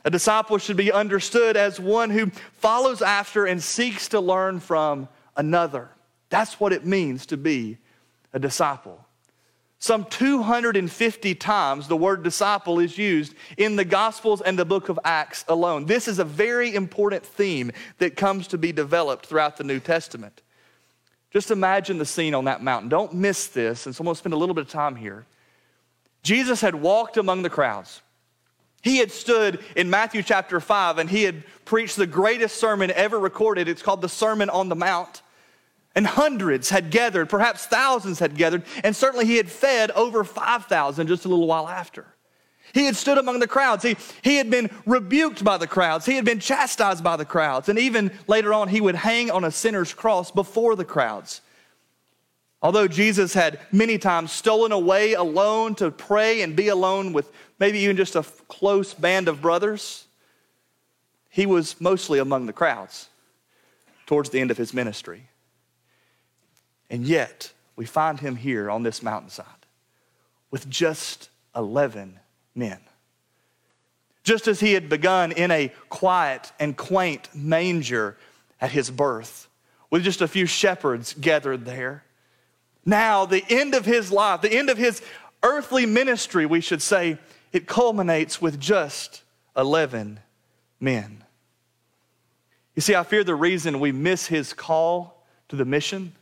A 0.05 0.09
disciple 0.09 0.57
should 0.57 0.77
be 0.77 0.91
understood 0.91 1.57
as 1.57 1.79
one 1.79 2.09
who 2.09 2.31
follows 2.53 3.01
after 3.01 3.45
and 3.45 3.61
seeks 3.61 4.09
to 4.09 4.19
learn 4.19 4.59
from 4.59 5.09
another. 5.35 5.89
That's 6.29 6.59
what 6.59 6.73
it 6.73 6.85
means 6.85 7.25
to 7.27 7.37
be 7.37 7.77
a 8.33 8.39
disciple. 8.39 9.05
Some 9.81 10.05
250 10.05 11.35
times 11.35 11.87
the 11.87 11.95
word 11.95 12.21
disciple 12.21 12.79
is 12.79 12.97
used 12.97 13.33
in 13.57 13.77
the 13.77 13.85
Gospels 13.85 14.41
and 14.41 14.59
the 14.59 14.65
book 14.65 14.89
of 14.89 14.99
Acts 15.05 15.45
alone. 15.47 15.85
This 15.85 16.07
is 16.09 16.19
a 16.19 16.25
very 16.25 16.75
important 16.75 17.25
theme 17.25 17.71
that 17.97 18.17
comes 18.17 18.47
to 18.47 18.57
be 18.57 18.73
developed 18.73 19.25
throughout 19.25 19.55
the 19.55 19.63
New 19.63 19.79
Testament. 19.79 20.41
Just 21.31 21.49
imagine 21.49 21.97
the 21.97 22.05
scene 22.05 22.33
on 22.33 22.45
that 22.45 22.61
mountain. 22.61 22.89
Don't 22.89 23.13
miss 23.13 23.47
this, 23.47 23.85
and 23.85 23.95
so 23.95 24.01
I'm 24.01 24.05
going 24.05 24.15
to 24.15 24.19
spend 24.19 24.33
a 24.33 24.37
little 24.37 24.55
bit 24.55 24.65
of 24.65 24.69
time 24.69 24.95
here. 24.95 25.25
Jesus 26.23 26.59
had 26.59 26.75
walked 26.75 27.15
among 27.15 27.43
the 27.43 27.49
crowds. 27.49 28.01
He 28.81 28.97
had 28.97 29.11
stood 29.11 29.63
in 29.75 29.89
Matthew 29.89 30.23
chapter 30.23 30.59
5 30.59 30.97
and 30.97 31.09
he 31.09 31.23
had 31.23 31.43
preached 31.65 31.97
the 31.97 32.07
greatest 32.07 32.57
sermon 32.57 32.91
ever 32.91 33.19
recorded. 33.19 33.67
It's 33.67 33.81
called 33.81 34.01
the 34.01 34.09
Sermon 34.09 34.49
on 34.49 34.69
the 34.69 34.75
Mount. 34.75 35.21
And 35.95 36.05
hundreds 36.05 36.69
had 36.69 36.91
gathered, 36.91 37.29
perhaps 37.29 37.65
thousands 37.65 38.19
had 38.19 38.37
gathered, 38.37 38.63
and 38.83 38.95
certainly 38.95 39.25
he 39.25 39.37
had 39.37 39.49
fed 39.49 39.91
over 39.91 40.23
5,000 40.23 41.07
just 41.07 41.25
a 41.25 41.27
little 41.27 41.47
while 41.47 41.67
after. 41.67 42.05
He 42.73 42.85
had 42.85 42.95
stood 42.95 43.17
among 43.17 43.39
the 43.39 43.47
crowds. 43.47 43.83
He, 43.83 43.97
he 44.21 44.37
had 44.37 44.49
been 44.49 44.69
rebuked 44.85 45.43
by 45.43 45.57
the 45.57 45.67
crowds. 45.67 46.05
He 46.05 46.15
had 46.15 46.25
been 46.25 46.39
chastised 46.39 47.03
by 47.03 47.17
the 47.17 47.25
crowds. 47.25 47.67
And 47.67 47.79
even 47.79 48.11
later 48.27 48.53
on, 48.53 48.67
he 48.67 48.79
would 48.79 48.95
hang 48.95 49.31
on 49.31 49.43
a 49.43 49.51
sinner's 49.51 49.93
cross 49.93 50.29
before 50.31 50.75
the 50.75 50.85
crowds. 50.85 51.41
Although 52.61 52.87
Jesus 52.87 53.33
had 53.33 53.59
many 53.71 53.97
times 53.97 54.31
stolen 54.31 54.71
away 54.71 55.13
alone 55.13 55.75
to 55.75 55.91
pray 55.91 56.41
and 56.41 56.55
be 56.55 56.67
alone 56.67 57.13
with 57.13 57.31
maybe 57.59 57.79
even 57.79 57.97
just 57.97 58.15
a 58.15 58.23
close 58.47 58.93
band 58.93 59.27
of 59.27 59.41
brothers, 59.41 60.05
he 61.29 61.45
was 61.45 61.79
mostly 61.79 62.19
among 62.19 62.45
the 62.45 62.53
crowds 62.53 63.09
towards 64.05 64.29
the 64.29 64.39
end 64.39 64.49
of 64.49 64.57
his 64.57 64.73
ministry. 64.73 65.29
And 66.89 67.05
yet, 67.05 67.51
we 67.75 67.85
find 67.85 68.19
him 68.19 68.35
here 68.35 68.69
on 68.69 68.83
this 68.83 69.03
mountainside 69.03 69.45
with 70.51 70.69
just 70.69 71.29
11 71.55 72.19
men. 72.55 72.79
Just 74.23 74.47
as 74.47 74.59
he 74.59 74.73
had 74.73 74.89
begun 74.89 75.31
in 75.31 75.51
a 75.51 75.71
quiet 75.89 76.51
and 76.59 76.75
quaint 76.75 77.29
manger 77.33 78.17
at 78.59 78.71
his 78.71 78.89
birth, 78.89 79.47
with 79.89 80.03
just 80.03 80.21
a 80.21 80.27
few 80.27 80.45
shepherds 80.45 81.13
gathered 81.13 81.65
there. 81.65 82.03
Now, 82.85 83.25
the 83.25 83.43
end 83.49 83.73
of 83.75 83.85
his 83.85 84.11
life, 84.11 84.41
the 84.41 84.53
end 84.53 84.69
of 84.69 84.77
his 84.77 85.01
earthly 85.43 85.85
ministry, 85.85 86.45
we 86.45 86.61
should 86.61 86.81
say, 86.81 87.17
it 87.51 87.67
culminates 87.67 88.41
with 88.41 88.59
just 88.59 89.23
11 89.55 90.19
men. 90.79 91.23
You 92.75 92.81
see, 92.81 92.95
I 92.95 93.03
fear 93.03 93.23
the 93.23 93.35
reason 93.35 93.79
we 93.79 93.91
miss 93.91 94.27
his 94.27 94.53
call 94.53 95.25
to 95.49 95.55
the 95.55 95.65
mission 95.65 96.13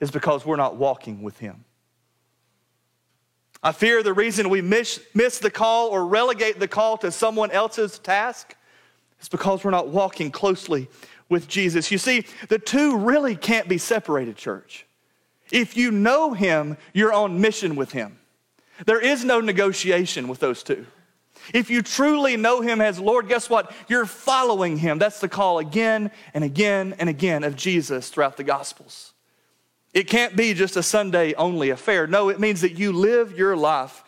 is 0.00 0.10
because 0.10 0.44
we're 0.44 0.56
not 0.56 0.76
walking 0.76 1.22
with 1.22 1.38
him. 1.38 1.64
I 3.62 3.72
fear 3.72 4.02
the 4.02 4.12
reason 4.12 4.48
we 4.48 4.60
miss, 4.62 5.00
miss 5.14 5.38
the 5.38 5.50
call 5.50 5.88
or 5.88 6.06
relegate 6.06 6.60
the 6.60 6.68
call 6.68 6.98
to 6.98 7.10
someone 7.10 7.50
else's 7.50 7.98
task 7.98 8.54
is 9.20 9.28
because 9.28 9.64
we're 9.64 9.70
not 9.70 9.88
walking 9.88 10.30
closely 10.30 10.88
with 11.28 11.48
Jesus. 11.48 11.90
You 11.90 11.98
see, 11.98 12.26
the 12.48 12.58
two 12.58 12.96
really 12.96 13.34
can't 13.34 13.68
be 13.68 13.78
separated, 13.78 14.36
church. 14.36 14.86
If 15.50 15.76
you 15.76 15.90
know 15.90 16.32
him, 16.32 16.76
you're 16.92 17.12
on 17.12 17.40
mission 17.40 17.76
with 17.76 17.92
him. 17.92 18.18
There 18.84 19.00
is 19.00 19.24
no 19.24 19.40
negotiation 19.40 20.28
with 20.28 20.40
those 20.40 20.62
two. 20.62 20.86
If 21.54 21.70
you 21.70 21.82
truly 21.82 22.36
know 22.36 22.60
him 22.60 22.80
as 22.80 22.98
Lord, 22.98 23.28
guess 23.28 23.48
what? 23.48 23.72
You're 23.88 24.06
following 24.06 24.76
him. 24.78 24.98
That's 24.98 25.20
the 25.20 25.28
call 25.28 25.58
again 25.58 26.10
and 26.34 26.42
again 26.42 26.94
and 26.98 27.08
again 27.08 27.44
of 27.44 27.56
Jesus 27.56 28.08
throughout 28.08 28.36
the 28.36 28.44
Gospels. 28.44 29.12
It 29.94 30.08
can't 30.08 30.36
be 30.36 30.52
just 30.52 30.76
a 30.76 30.82
Sunday 30.82 31.34
only 31.34 31.70
affair. 31.70 32.06
No, 32.06 32.28
it 32.28 32.40
means 32.40 32.60
that 32.60 32.78
you 32.78 32.92
live 32.92 33.38
your 33.38 33.56
life 33.56 34.04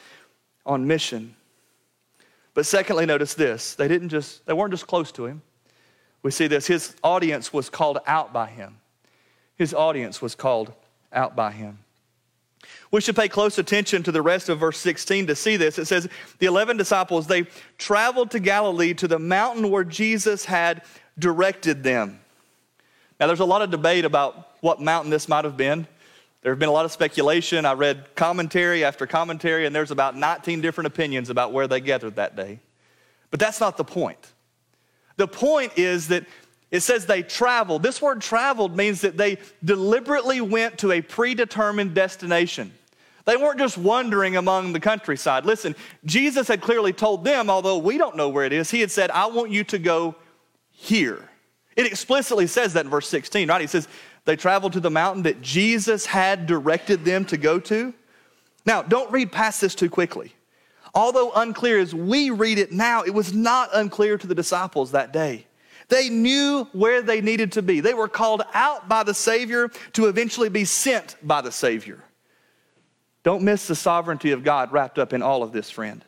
on 0.66 0.86
mission. 0.86 1.34
But 2.54 2.66
secondly, 2.66 3.06
notice 3.06 3.34
this. 3.34 3.74
They 3.74 3.88
didn't 3.88 4.08
just 4.08 4.44
they 4.44 4.52
weren't 4.52 4.72
just 4.72 4.86
close 4.86 5.12
to 5.12 5.26
him. 5.26 5.42
We 6.22 6.30
see 6.30 6.46
this. 6.46 6.66
His 6.66 6.96
audience 7.02 7.52
was 7.52 7.70
called 7.70 7.98
out 8.06 8.32
by 8.32 8.48
him. 8.48 8.78
His 9.56 9.72
audience 9.72 10.20
was 10.20 10.34
called 10.34 10.72
out 11.12 11.36
by 11.36 11.52
him. 11.52 11.78
We 12.90 13.00
should 13.00 13.16
pay 13.16 13.28
close 13.28 13.58
attention 13.58 14.02
to 14.04 14.12
the 14.12 14.22
rest 14.22 14.48
of 14.48 14.58
verse 14.58 14.78
16 14.78 15.26
to 15.26 15.34
see 15.34 15.56
this. 15.56 15.78
It 15.78 15.86
says, 15.86 16.08
The 16.38 16.46
11 16.46 16.76
disciples, 16.76 17.26
they 17.26 17.42
traveled 17.76 18.30
to 18.30 18.40
Galilee 18.40 18.94
to 18.94 19.08
the 19.08 19.18
mountain 19.18 19.70
where 19.70 19.84
Jesus 19.84 20.46
had 20.46 20.82
directed 21.18 21.82
them. 21.82 22.20
Now, 23.20 23.26
there's 23.26 23.40
a 23.40 23.44
lot 23.44 23.62
of 23.62 23.70
debate 23.70 24.04
about 24.04 24.48
what 24.60 24.80
mountain 24.80 25.10
this 25.10 25.28
might 25.28 25.44
have 25.44 25.56
been. 25.56 25.86
There 26.42 26.52
have 26.52 26.58
been 26.58 26.68
a 26.68 26.72
lot 26.72 26.84
of 26.84 26.92
speculation. 26.92 27.66
I 27.66 27.72
read 27.72 28.14
commentary 28.14 28.84
after 28.84 29.06
commentary, 29.06 29.66
and 29.66 29.74
there's 29.74 29.90
about 29.90 30.16
19 30.16 30.60
different 30.60 30.86
opinions 30.86 31.28
about 31.30 31.52
where 31.52 31.66
they 31.66 31.80
gathered 31.80 32.16
that 32.16 32.36
day. 32.36 32.60
But 33.30 33.40
that's 33.40 33.60
not 33.60 33.76
the 33.76 33.84
point. 33.84 34.32
The 35.16 35.28
point 35.28 35.72
is 35.76 36.08
that 36.08 36.24
it 36.70 36.80
says 36.80 37.06
they 37.06 37.22
traveled. 37.22 37.82
This 37.82 38.00
word 38.00 38.20
traveled 38.20 38.76
means 38.76 39.00
that 39.00 39.16
they 39.16 39.38
deliberately 39.64 40.40
went 40.40 40.78
to 40.78 40.92
a 40.92 41.00
predetermined 41.00 41.94
destination. 41.94 42.72
They 43.28 43.36
weren't 43.36 43.58
just 43.58 43.76
wandering 43.76 44.38
among 44.38 44.72
the 44.72 44.80
countryside. 44.80 45.44
Listen, 45.44 45.76
Jesus 46.06 46.48
had 46.48 46.62
clearly 46.62 46.94
told 46.94 47.26
them, 47.26 47.50
although 47.50 47.76
we 47.76 47.98
don't 47.98 48.16
know 48.16 48.30
where 48.30 48.46
it 48.46 48.54
is, 48.54 48.70
He 48.70 48.80
had 48.80 48.90
said, 48.90 49.10
I 49.10 49.26
want 49.26 49.50
you 49.50 49.64
to 49.64 49.78
go 49.78 50.14
here. 50.70 51.28
It 51.76 51.84
explicitly 51.84 52.46
says 52.46 52.72
that 52.72 52.86
in 52.86 52.90
verse 52.90 53.06
16, 53.06 53.46
right? 53.50 53.60
He 53.60 53.66
says, 53.66 53.86
they 54.24 54.34
traveled 54.34 54.72
to 54.72 54.80
the 54.80 54.90
mountain 54.90 55.24
that 55.24 55.42
Jesus 55.42 56.06
had 56.06 56.46
directed 56.46 57.04
them 57.04 57.26
to 57.26 57.36
go 57.36 57.60
to. 57.60 57.92
Now, 58.64 58.80
don't 58.80 59.12
read 59.12 59.30
past 59.30 59.60
this 59.60 59.74
too 59.74 59.90
quickly. 59.90 60.32
Although 60.94 61.30
unclear 61.32 61.80
as 61.80 61.94
we 61.94 62.30
read 62.30 62.58
it 62.58 62.72
now, 62.72 63.02
it 63.02 63.12
was 63.12 63.34
not 63.34 63.68
unclear 63.74 64.16
to 64.16 64.26
the 64.26 64.34
disciples 64.34 64.92
that 64.92 65.12
day. 65.12 65.46
They 65.88 66.08
knew 66.08 66.66
where 66.72 67.02
they 67.02 67.20
needed 67.20 67.52
to 67.52 67.62
be. 67.62 67.80
They 67.80 67.92
were 67.92 68.08
called 68.08 68.42
out 68.54 68.88
by 68.88 69.02
the 69.02 69.12
Savior 69.12 69.68
to 69.92 70.06
eventually 70.06 70.48
be 70.48 70.64
sent 70.64 71.16
by 71.22 71.42
the 71.42 71.52
Savior. 71.52 72.02
Don't 73.28 73.42
miss 73.42 73.66
the 73.66 73.74
sovereignty 73.74 74.30
of 74.30 74.42
God 74.42 74.72
wrapped 74.72 74.98
up 74.98 75.12
in 75.12 75.20
all 75.20 75.42
of 75.42 75.52
this, 75.52 75.68
friend. 75.68 76.02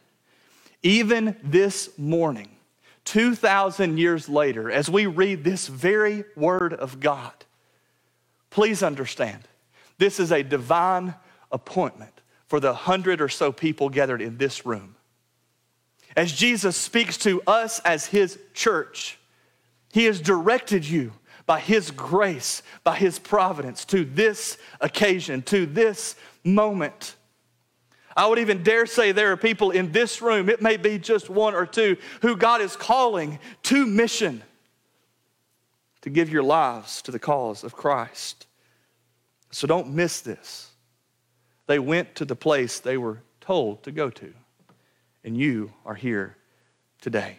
Even 0.82 1.36
this 1.42 1.90
morning, 1.98 2.48
2,000 3.04 3.98
years 3.98 4.26
later, 4.26 4.70
as 4.70 4.88
we 4.88 5.04
read 5.04 5.44
this 5.44 5.68
very 5.68 6.24
word 6.34 6.72
of 6.72 6.98
God, 6.98 7.34
please 8.48 8.82
understand 8.82 9.46
this 9.98 10.18
is 10.18 10.32
a 10.32 10.42
divine 10.42 11.12
appointment 11.52 12.22
for 12.46 12.58
the 12.58 12.72
hundred 12.72 13.20
or 13.20 13.28
so 13.28 13.52
people 13.52 13.90
gathered 13.90 14.22
in 14.22 14.38
this 14.38 14.64
room. 14.64 14.96
As 16.16 16.32
Jesus 16.32 16.74
speaks 16.74 17.18
to 17.18 17.42
us 17.46 17.80
as 17.80 18.06
his 18.06 18.38
church, 18.54 19.18
he 19.92 20.06
has 20.06 20.22
directed 20.22 20.86
you 20.86 21.12
by 21.50 21.58
His 21.58 21.90
grace, 21.90 22.62
by 22.84 22.94
His 22.94 23.18
providence 23.18 23.84
to 23.86 24.04
this 24.04 24.56
occasion, 24.80 25.42
to 25.42 25.66
this 25.66 26.14
moment. 26.44 27.16
I 28.16 28.26
would 28.26 28.38
even 28.38 28.62
dare 28.62 28.86
say 28.86 29.12
there 29.12 29.32
are 29.32 29.36
people 29.36 29.70
in 29.70 29.92
this 29.92 30.20
room, 30.20 30.48
it 30.48 30.60
may 30.60 30.76
be 30.76 30.98
just 30.98 31.30
one 31.30 31.54
or 31.54 31.66
two, 31.66 31.96
who 32.22 32.36
God 32.36 32.60
is 32.60 32.76
calling 32.76 33.38
to 33.64 33.86
mission 33.86 34.42
to 36.02 36.10
give 36.10 36.30
your 36.30 36.42
lives 36.42 37.02
to 37.02 37.10
the 37.10 37.18
cause 37.18 37.62
of 37.62 37.74
Christ. 37.74 38.46
So 39.50 39.66
don't 39.66 39.94
miss 39.94 40.20
this. 40.20 40.70
They 41.66 41.78
went 41.78 42.14
to 42.16 42.24
the 42.24 42.36
place 42.36 42.80
they 42.80 42.96
were 42.96 43.22
told 43.40 43.82
to 43.84 43.92
go 43.92 44.10
to, 44.10 44.32
and 45.24 45.36
you 45.36 45.72
are 45.86 45.94
here 45.94 46.36
today. 47.00 47.38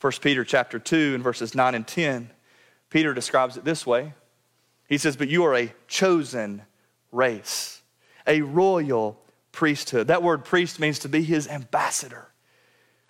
1 0.00 0.12
Peter 0.20 0.44
chapter 0.44 0.78
2 0.78 1.12
and 1.14 1.22
verses 1.22 1.54
9 1.54 1.74
and 1.74 1.86
10, 1.86 2.30
Peter 2.90 3.14
describes 3.14 3.56
it 3.56 3.64
this 3.64 3.86
way. 3.86 4.12
He 4.88 4.98
says, 4.98 5.16
But 5.16 5.28
you 5.28 5.44
are 5.44 5.54
a 5.54 5.72
chosen 5.88 6.62
race, 7.14 7.82
a 8.26 8.42
royal 8.42 9.20
priesthood. 9.52 10.08
That 10.08 10.22
word 10.22 10.44
priest 10.44 10.80
means 10.80 10.98
to 11.00 11.08
be 11.08 11.22
his 11.22 11.48
ambassador, 11.48 12.28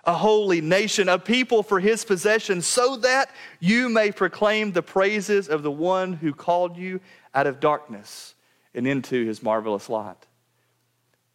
a 0.04 0.14
holy 0.14 0.60
nation, 0.60 1.08
a 1.08 1.18
people 1.18 1.62
for 1.62 1.80
his 1.80 2.04
possession, 2.04 2.60
so 2.62 2.96
that 2.98 3.30
you 3.58 3.88
may 3.88 4.12
proclaim 4.12 4.72
the 4.72 4.82
praises 4.82 5.48
of 5.48 5.62
the 5.62 5.70
one 5.70 6.12
who 6.12 6.34
called 6.34 6.76
you 6.76 7.00
out 7.34 7.46
of 7.46 7.60
darkness 7.60 8.34
and 8.74 8.86
into 8.86 9.24
his 9.24 9.42
marvelous 9.42 9.88
light. 9.88 10.26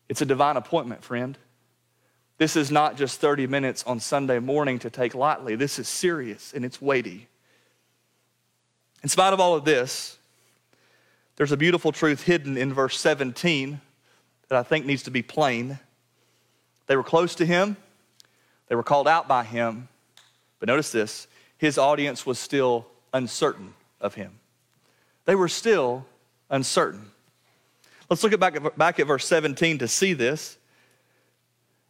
It's 0.07 0.21
a 0.21 0.25
divine 0.25 0.57
appointment, 0.57 1.03
friend. 1.03 1.37
This 2.37 2.55
is 2.55 2.71
not 2.71 2.95
just 2.95 3.19
30 3.19 3.47
minutes 3.47 3.83
on 3.83 3.99
Sunday 3.99 4.39
morning 4.39 4.79
to 4.79 4.89
take 4.89 5.13
lightly. 5.13 5.55
This 5.55 5.77
is 5.77 5.87
serious 5.87 6.53
and 6.53 6.63
it's 6.63 6.81
weighty. 6.81 7.27
In 9.03 9.09
spite 9.09 9.33
of 9.33 9.39
all 9.39 9.55
of 9.55 9.65
this, 9.65 10.18
there's 11.39 11.53
a 11.53 11.57
beautiful 11.57 11.93
truth 11.93 12.23
hidden 12.23 12.57
in 12.57 12.73
verse 12.73 12.99
17 12.99 13.79
that 14.49 14.57
I 14.59 14.61
think 14.61 14.85
needs 14.85 15.03
to 15.03 15.09
be 15.09 15.21
plain. 15.21 15.79
They 16.87 16.97
were 16.97 17.03
close 17.03 17.33
to 17.35 17.45
him, 17.45 17.77
they 18.67 18.75
were 18.75 18.83
called 18.83 19.07
out 19.07 19.27
by 19.29 19.45
him, 19.45 19.87
but 20.59 20.67
notice 20.67 20.91
this 20.91 21.27
his 21.57 21.77
audience 21.77 22.25
was 22.25 22.39
still 22.39 22.87
uncertain 23.13 23.73
of 24.01 24.15
him. 24.15 24.33
They 25.23 25.33
were 25.33 25.47
still 25.47 26.05
uncertain. 26.49 27.09
Let's 28.09 28.21
look 28.21 28.33
at 28.33 28.39
back, 28.41 28.57
at 28.57 28.77
back 28.77 28.99
at 28.99 29.07
verse 29.07 29.25
17 29.25 29.77
to 29.77 29.87
see 29.87 30.11
this. 30.11 30.57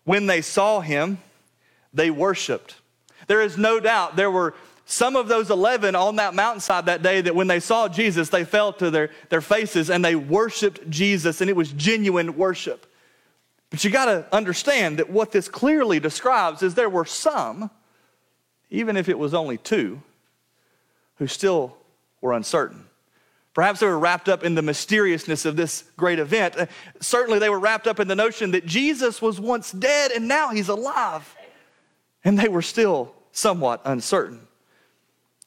When 0.03 0.27
they 0.27 0.41
saw 0.41 0.79
him, 0.79 1.17
they 1.91 2.11
worshiped. 2.11 2.75
There 3.25 3.41
is 3.41 3.57
no 3.57 3.79
doubt 3.79 4.15
there 4.15 4.29
were 4.29 4.53
some 4.91 5.15
of 5.15 5.27
those 5.27 5.51
11 5.51 5.95
on 5.95 6.15
that 6.15 6.33
mountainside 6.33 6.87
that 6.87 7.03
day 7.03 7.21
that 7.21 7.35
when 7.35 7.45
they 7.45 7.59
saw 7.59 7.87
Jesus, 7.87 8.29
they 8.29 8.43
fell 8.43 8.73
to 8.73 8.89
their, 8.89 9.11
their 9.29 9.39
faces 9.39 9.91
and 9.91 10.03
they 10.03 10.15
worshiped 10.15 10.89
Jesus, 10.89 11.41
and 11.41 11.49
it 11.49 11.55
was 11.55 11.71
genuine 11.73 12.35
worship. 12.35 12.91
But 13.69 13.83
you 13.83 13.91
got 13.91 14.05
to 14.05 14.25
understand 14.35 14.97
that 14.97 15.11
what 15.11 15.31
this 15.31 15.47
clearly 15.47 15.99
describes 15.99 16.63
is 16.63 16.73
there 16.73 16.89
were 16.89 17.05
some, 17.05 17.69
even 18.71 18.97
if 18.97 19.09
it 19.09 19.19
was 19.19 19.35
only 19.35 19.59
two, 19.59 20.01
who 21.17 21.27
still 21.27 21.77
were 22.19 22.33
uncertain. 22.33 22.85
Perhaps 23.53 23.81
they 23.81 23.85
were 23.85 23.99
wrapped 23.99 24.27
up 24.27 24.43
in 24.43 24.55
the 24.55 24.63
mysteriousness 24.63 25.45
of 25.45 25.55
this 25.55 25.83
great 25.97 26.17
event. 26.17 26.57
Uh, 26.57 26.65
certainly, 26.99 27.37
they 27.37 27.49
were 27.49 27.59
wrapped 27.59 27.85
up 27.85 27.99
in 27.99 28.07
the 28.07 28.15
notion 28.15 28.51
that 28.51 28.65
Jesus 28.65 29.21
was 29.21 29.39
once 29.39 29.71
dead 29.71 30.09
and 30.11 30.27
now 30.27 30.49
he's 30.49 30.69
alive. 30.69 31.35
And 32.23 32.39
they 32.39 32.49
were 32.49 32.63
still 32.63 33.13
somewhat 33.31 33.81
uncertain. 33.85 34.47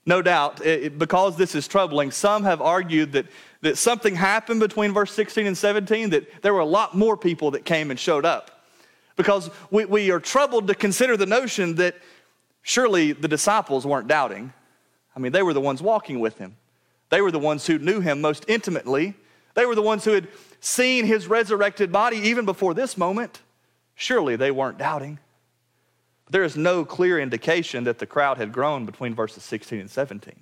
No 0.05 0.21
doubt, 0.21 0.65
it, 0.67 0.99
because 0.99 1.37
this 1.37 1.55
is 1.55 1.69
troubling, 1.69 2.11
some 2.11 2.43
have 2.43 2.61
argued 2.61 3.13
that, 3.13 3.27
that 3.61 3.79
something 3.79 4.17
happened 4.17 4.59
between 4.59 4.93
verse 4.93 5.13
16 5.13 5.47
and 5.47 5.57
17, 5.57 6.11
that 6.11 6.43
there 6.43 6.53
were 6.53 6.61
a 6.61 6.65
lot 6.65 6.97
more 6.97 7.17
people 7.17 7.53
that 7.53 7.65
came 7.65 7.91
and 7.91 8.01
showed 8.01 8.25
up. 8.25 8.65
Because 9.15 9.51
we, 9.71 9.85
we 9.85 10.11
are 10.11 10.19
troubled 10.19 10.67
to 10.69 10.75
consider 10.75 11.17
the 11.17 11.27
notion 11.27 11.77
that 11.77 11.95
surely 12.63 13.13
the 13.13 13.29
disciples 13.29 13.87
weren't 13.87 14.09
doubting. 14.09 14.53
I 15.15 15.21
mean, 15.21 15.31
they 15.31 15.43
were 15.43 15.55
the 15.55 15.61
ones 15.61 15.81
walking 15.81 16.19
with 16.19 16.39
him. 16.39 16.57
They 17.11 17.21
were 17.21 17.31
the 17.31 17.39
ones 17.39 17.67
who 17.67 17.79
knew 17.79 18.01
him 18.01 18.21
most 18.21 18.45
intimately. 18.49 19.15
They 19.55 19.67
were 19.67 19.75
the 19.75 19.83
ones 19.83 20.05
who 20.05 20.13
had 20.13 20.29
seen 20.61 21.05
his 21.05 21.27
resurrected 21.27 21.93
body 21.93 22.17
even 22.17 22.45
before 22.45 22.75
this 22.75 22.97
moment. 22.97 23.41
Surely 23.95 24.35
they 24.35 24.51
weren't 24.51 24.79
doubting. 24.79 25.19
There 26.33 26.45
is 26.45 26.57
no 26.57 26.87
clear 26.87 27.21
indication 27.21 27.85
that 27.85 27.99
the 27.99 28.07
crowd 28.07 28.39
had 28.39 28.53
grown 28.53 28.87
between 28.87 29.15
verses 29.15 29.43
16 29.43 29.81
and 29.81 29.91
17. 29.91 30.35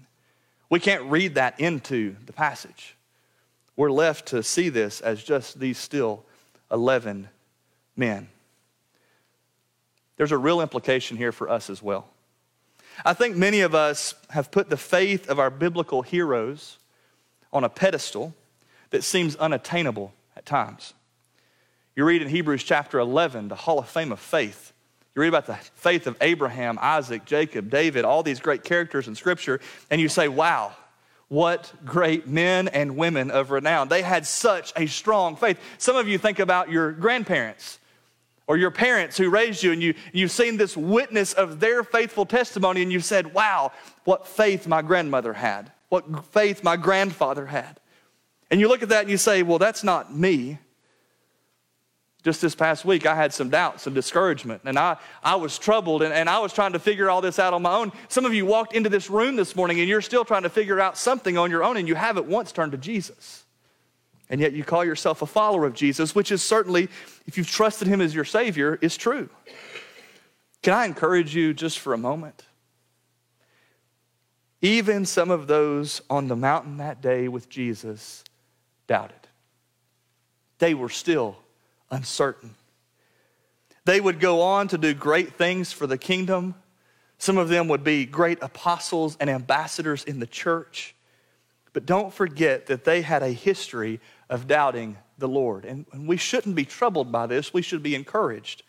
We 0.69 0.79
can't 0.79 1.03
read 1.11 1.35
that 1.35 1.59
into 1.59 2.15
the 2.27 2.33
passage. 2.33 2.95
We're 3.75 3.91
left 3.91 4.27
to 4.27 4.45
see 4.45 4.69
this 4.69 5.01
as 5.01 5.21
just 5.21 5.59
these 5.59 5.79
still 5.79 6.25
11 6.71 7.29
men. 7.97 8.29
there's 10.17 10.31
a 10.31 10.39
real 10.39 10.61
implication 10.61 11.17
here 11.17 11.33
for 11.33 11.49
us 11.49 11.69
as 11.69 11.83
well. 11.83 12.07
I 13.05 13.13
think 13.13 13.37
many 13.37 13.63
of 13.63 13.75
us 13.75 14.15
have 14.29 14.53
put 14.53 14.71
the 14.71 14.77
faith 14.77 15.29
of 15.29 15.41
our 15.41 15.51
biblical 15.51 16.03
heroes 16.03 16.79
on 17.53 17.65
a 17.65 17.69
pedestal 17.69 18.33
that 18.91 19.03
seems 19.03 19.35
unattainable 19.35 20.13
at 20.37 20.47
times. 20.47 20.95
You 21.97 22.05
read 22.05 22.23
in 22.23 22.29
Hebrews 22.29 22.63
chapter 22.63 23.01
11, 23.01 23.49
the 23.49 23.57
Hall 23.57 23.81
of 23.81 23.89
Fame 23.89 24.13
of 24.13 24.21
Faith. 24.21 24.70
You 25.15 25.23
read 25.23 25.29
about 25.29 25.47
the 25.47 25.55
faith 25.55 26.07
of 26.07 26.17
Abraham, 26.21 26.79
Isaac, 26.81 27.25
Jacob, 27.25 27.71
David, 27.71 28.05
all 28.05 28.23
these 28.23 28.41
great 28.41 28.63
characters 28.63 29.09
in 29.09 29.15
Scripture, 29.15 29.61
and 29.91 30.01
you 30.01 30.09
say, 30.09 30.29
wow, 30.29 30.73
what 31.29 31.73
great 31.85 32.27
men 32.27 32.69
and 32.69 32.97
women 32.97 33.31
of 33.31 33.51
renown. 33.51 33.89
They 33.89 34.03
had 34.03 34.27
such 34.27 34.73
a 34.77 34.87
strong 34.87 35.37
faith. 35.37 35.59
Some 35.79 35.97
of 35.97 36.09
you 36.09 36.19
think 36.19 36.39
about 36.39 36.71
your 36.71 36.93
grandparents 36.93 37.79
or 38.47 38.57
your 38.57 38.73
parents 38.73 39.17
who 39.17 39.31
raised 39.31 39.63
you, 39.63 39.71
and 39.71 39.81
you, 39.81 39.95
you've 40.13 40.33
seen 40.33 40.57
this 40.57 40.77
witness 40.77 41.33
of 41.33 41.61
their 41.61 41.85
faithful 41.85 42.27
testimony, 42.27 42.83
and 42.83 42.93
you 42.93 42.99
said, 42.99 43.33
wow, 43.33 43.71
what 44.05 44.27
faith 44.27 44.67
my 44.67 44.83
grandmother 44.83 45.33
had, 45.33 45.71
what 45.89 46.25
faith 46.27 46.65
my 46.65 46.77
grandfather 46.77 47.47
had. 47.47 47.79
And 48.51 48.61
you 48.61 48.67
look 48.67 48.83
at 48.83 48.89
that 48.89 49.03
and 49.03 49.11
you 49.11 49.17
say, 49.17 49.45
well, 49.45 49.59
that's 49.59 49.85
not 49.85 50.17
me. 50.17 50.59
Just 52.23 52.43
this 52.43 52.55
past 52.55 52.85
week, 52.85 53.07
I 53.07 53.15
had 53.15 53.33
some 53.33 53.49
doubts, 53.49 53.85
some 53.85 53.95
discouragement, 53.95 54.63
and 54.67 54.79
I, 54.79 54.99
I 55.23 55.37
was 55.37 55.59
troubled 55.59 56.03
and, 56.03 56.13
and 56.13 56.29
I 56.29 56.39
was 56.39 56.53
trying 56.53 56.75
to 56.75 56.79
figure 56.79 57.09
all 57.09 57.23
this 57.23 57.39
out 57.39 57.55
on 57.55 57.63
my 57.63 57.75
own. 57.75 57.93
Some 58.09 58.27
of 58.27 58.35
you 58.35 58.45
walked 58.45 58.75
into 58.75 58.91
this 58.91 59.09
room 59.09 59.37
this 59.37 59.57
morning 59.57 59.81
and 59.81 59.89
you're 59.89 60.03
still 60.03 60.25
trying 60.25 60.43
to 60.43 60.51
figure 60.51 60.81
out 60.81 60.99
something 60.99 61.39
on 61.39 61.51
your 61.51 61.65
own 61.65 61.79
and 61.79 61.89
you 61.89 61.95
haven't 61.95 62.27
once 62.27 62.53
turned 62.53 62.73
to 62.73 62.79
Jesus. 62.79 63.45
And 64.29 64.41
yet 64.41 64.53
you 64.53 64.65
call 64.65 64.85
yourself 64.85 65.23
a 65.23 65.27
follower 65.27 65.65
of 65.65 65.73
Jesus, 65.75 66.15
which 66.15 66.31
is 66.31 66.43
certainly, 66.43 66.89
if 67.27 67.39
you've 67.39 67.51
trusted 67.51 67.89
him 67.89 68.03
as 68.03 68.15
your 68.15 68.27
Savior, 68.27 68.79
is 68.83 68.97
true. 68.99 69.31
Can 70.63 70.75
I 70.75 70.85
encourage 70.85 71.35
you 71.35 71.55
just 71.55 71.79
for 71.79 71.95
a 71.95 71.99
moment? 71.99 72.45
Even 74.61 75.07
some 75.07 75.31
of 75.31 75.47
those 75.47 76.03
on 76.11 76.29
the 76.29 76.37
mountain 76.37 76.77
that 76.77 77.01
day 77.01 77.29
with 77.29 77.49
Jesus 77.49 78.23
doubted. 78.87 79.17
They 80.59 80.75
were 80.75 80.91
still 80.91 81.39
uncertain. 81.91 82.55
They 83.85 84.01
would 84.01 84.21
go 84.21 84.43
on 84.43 84.69
to 84.69 84.79
do 84.79 84.95
great 84.95 85.35
things 85.35 85.73
for 85.73 85.87
the 85.87 85.99
kingdom. 85.99 86.55
Some 87.19 87.39
of 87.39 87.49
them 87.49 87.69
would 87.69 87.85
be 87.85 88.07
great 88.07 88.39
apostles 88.43 89.17
and 89.21 89.29
ambassadors 89.29 90.05
in 90.05 90.21
the 90.21 90.27
church. 90.27 90.95
But 91.73 91.87
don't 91.87 92.13
forget 92.13 92.67
that 92.67 92.85
they 92.85 93.03
had 93.03 93.23
a 93.23 93.31
history 93.31 94.01
of 94.29 94.47
doubting 94.47 94.97
the 95.19 95.29
Lord. 95.29 95.65
And 95.65 95.87
we 96.07 96.17
shouldn't 96.17 96.55
be 96.55 96.65
troubled 96.65 97.13
by 97.13 97.27
this, 97.27 97.53
we 97.53 97.63
should 97.63 97.83
be 97.83 97.95
encouraged. 97.95 98.63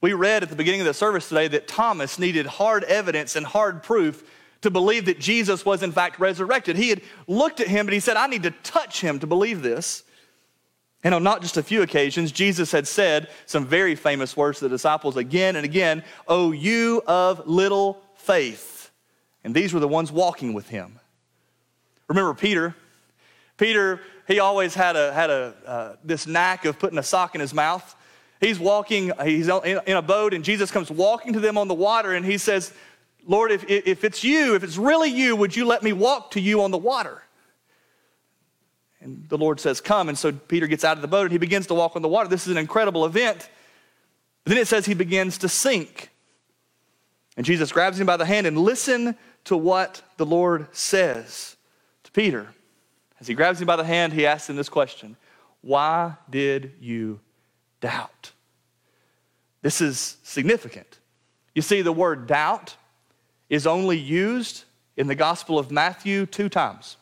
We 0.00 0.12
read 0.12 0.42
at 0.42 0.50
the 0.50 0.56
beginning 0.56 0.82
of 0.82 0.86
the 0.86 0.94
service 0.94 1.28
today 1.28 1.48
that 1.48 1.66
Thomas 1.66 2.18
needed 2.18 2.44
hard 2.44 2.84
evidence 2.84 3.36
and 3.36 3.46
hard 3.46 3.82
proof 3.82 4.22
to 4.60 4.70
believe 4.70 5.06
that 5.06 5.18
Jesus 5.18 5.64
was 5.64 5.82
in 5.82 5.92
fact 5.92 6.18
resurrected. 6.18 6.76
He 6.76 6.90
had 6.90 7.00
looked 7.26 7.60
at 7.60 7.68
him 7.68 7.86
and 7.86 7.94
he 7.94 8.00
said, 8.00 8.16
I 8.16 8.26
need 8.26 8.42
to 8.42 8.50
touch 8.50 9.00
him 9.00 9.18
to 9.20 9.26
believe 9.26 9.62
this. 9.62 10.02
And 11.04 11.14
on 11.14 11.22
not 11.22 11.42
just 11.42 11.58
a 11.58 11.62
few 11.62 11.82
occasions, 11.82 12.32
Jesus 12.32 12.72
had 12.72 12.88
said 12.88 13.28
some 13.44 13.66
very 13.66 13.94
famous 13.94 14.36
words 14.36 14.58
to 14.58 14.64
the 14.64 14.70
disciples 14.70 15.18
again 15.18 15.54
and 15.54 15.64
again, 15.64 16.02
Oh, 16.26 16.50
you 16.50 17.02
of 17.06 17.46
little 17.46 18.02
faith. 18.16 18.90
And 19.44 19.54
these 19.54 19.74
were 19.74 19.80
the 19.80 19.88
ones 19.88 20.10
walking 20.10 20.54
with 20.54 20.70
him. 20.70 20.98
Remember 22.08 22.32
Peter? 22.32 22.74
Peter, 23.58 24.00
he 24.26 24.40
always 24.40 24.74
had, 24.74 24.96
a, 24.96 25.12
had 25.12 25.28
a, 25.28 25.54
uh, 25.66 25.96
this 26.02 26.26
knack 26.26 26.64
of 26.64 26.78
putting 26.78 26.98
a 26.98 27.02
sock 27.02 27.34
in 27.34 27.40
his 27.42 27.52
mouth. 27.52 27.94
He's 28.40 28.58
walking, 28.58 29.12
he's 29.24 29.48
in 29.48 29.96
a 29.96 30.02
boat, 30.02 30.32
and 30.34 30.42
Jesus 30.42 30.70
comes 30.70 30.90
walking 30.90 31.34
to 31.34 31.40
them 31.40 31.56
on 31.56 31.68
the 31.68 31.74
water, 31.74 32.14
and 32.14 32.24
he 32.24 32.38
says, 32.38 32.72
Lord, 33.26 33.52
if, 33.52 33.64
if 33.68 34.04
it's 34.04 34.24
you, 34.24 34.54
if 34.54 34.64
it's 34.64 34.76
really 34.76 35.10
you, 35.10 35.36
would 35.36 35.54
you 35.54 35.66
let 35.66 35.82
me 35.82 35.92
walk 35.92 36.32
to 36.32 36.40
you 36.40 36.62
on 36.62 36.70
the 36.70 36.78
water? 36.78 37.22
And 39.04 39.28
the 39.28 39.38
Lord 39.38 39.60
says, 39.60 39.80
Come. 39.80 40.08
And 40.08 40.18
so 40.18 40.32
Peter 40.32 40.66
gets 40.66 40.82
out 40.82 40.96
of 40.96 41.02
the 41.02 41.08
boat 41.08 41.24
and 41.24 41.32
he 41.32 41.38
begins 41.38 41.66
to 41.68 41.74
walk 41.74 41.94
on 41.94 42.02
the 42.02 42.08
water. 42.08 42.28
This 42.28 42.46
is 42.46 42.52
an 42.52 42.58
incredible 42.58 43.04
event. 43.04 43.48
Then 44.44 44.58
it 44.58 44.66
says 44.66 44.86
he 44.86 44.94
begins 44.94 45.38
to 45.38 45.48
sink. 45.48 46.10
And 47.36 47.44
Jesus 47.44 47.70
grabs 47.70 48.00
him 48.00 48.06
by 48.06 48.16
the 48.16 48.24
hand 48.24 48.46
and 48.46 48.58
listen 48.58 49.16
to 49.44 49.56
what 49.56 50.02
the 50.16 50.26
Lord 50.26 50.68
says 50.72 51.56
to 52.04 52.12
Peter. 52.12 52.48
As 53.20 53.26
he 53.26 53.34
grabs 53.34 53.60
him 53.60 53.66
by 53.66 53.76
the 53.76 53.84
hand, 53.84 54.12
he 54.12 54.26
asks 54.26 54.48
him 54.48 54.56
this 54.56 54.68
question 54.68 55.16
Why 55.60 56.14
did 56.30 56.72
you 56.80 57.20
doubt? 57.80 58.32
This 59.60 59.80
is 59.80 60.16
significant. 60.22 60.98
You 61.54 61.62
see, 61.62 61.82
the 61.82 61.92
word 61.92 62.26
doubt 62.26 62.76
is 63.48 63.66
only 63.66 63.98
used 63.98 64.64
in 64.96 65.06
the 65.06 65.14
Gospel 65.14 65.58
of 65.58 65.70
Matthew 65.70 66.26
two 66.26 66.48
times 66.48 66.96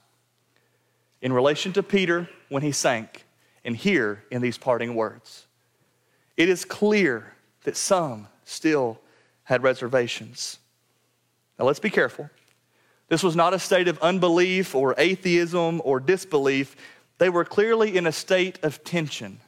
in 1.23 1.33
relation 1.33 1.73
to 1.73 1.83
Peter 1.83 2.29
when 2.49 2.63
he 2.63 2.73
sank, 2.73 3.25
and 3.65 3.77
here 3.77 4.25
in 4.31 4.43
these 4.43 4.59
parting 4.59 4.95
words. 4.95 5.47
It 6.37 6.49
is 6.49 6.65
clear 6.65 7.33
that 7.63 7.77
some 7.77 8.27
still 8.45 8.99
had 9.45 9.63
reservations. 9.63 10.59
Now 11.59 11.65
let's 11.65 11.79
be 11.79 11.91
careful. 11.91 12.29
This 13.09 13.23
was 13.23 13.37
not 13.37 13.55
a 13.55 13.59
state 13.59 13.89
of 13.89 13.99
unbelief 14.01 14.75
or 14.75 14.95
atheism 14.99 15.81
or 15.85 16.01
disbelief. 16.01 16.75
They 17.19 17.29
were 17.29 17.45
clearly 17.45 17.97
in 17.97 18.07
a 18.07 18.13
state 18.13 18.59
of 18.65 18.83
tension. 18.83 19.39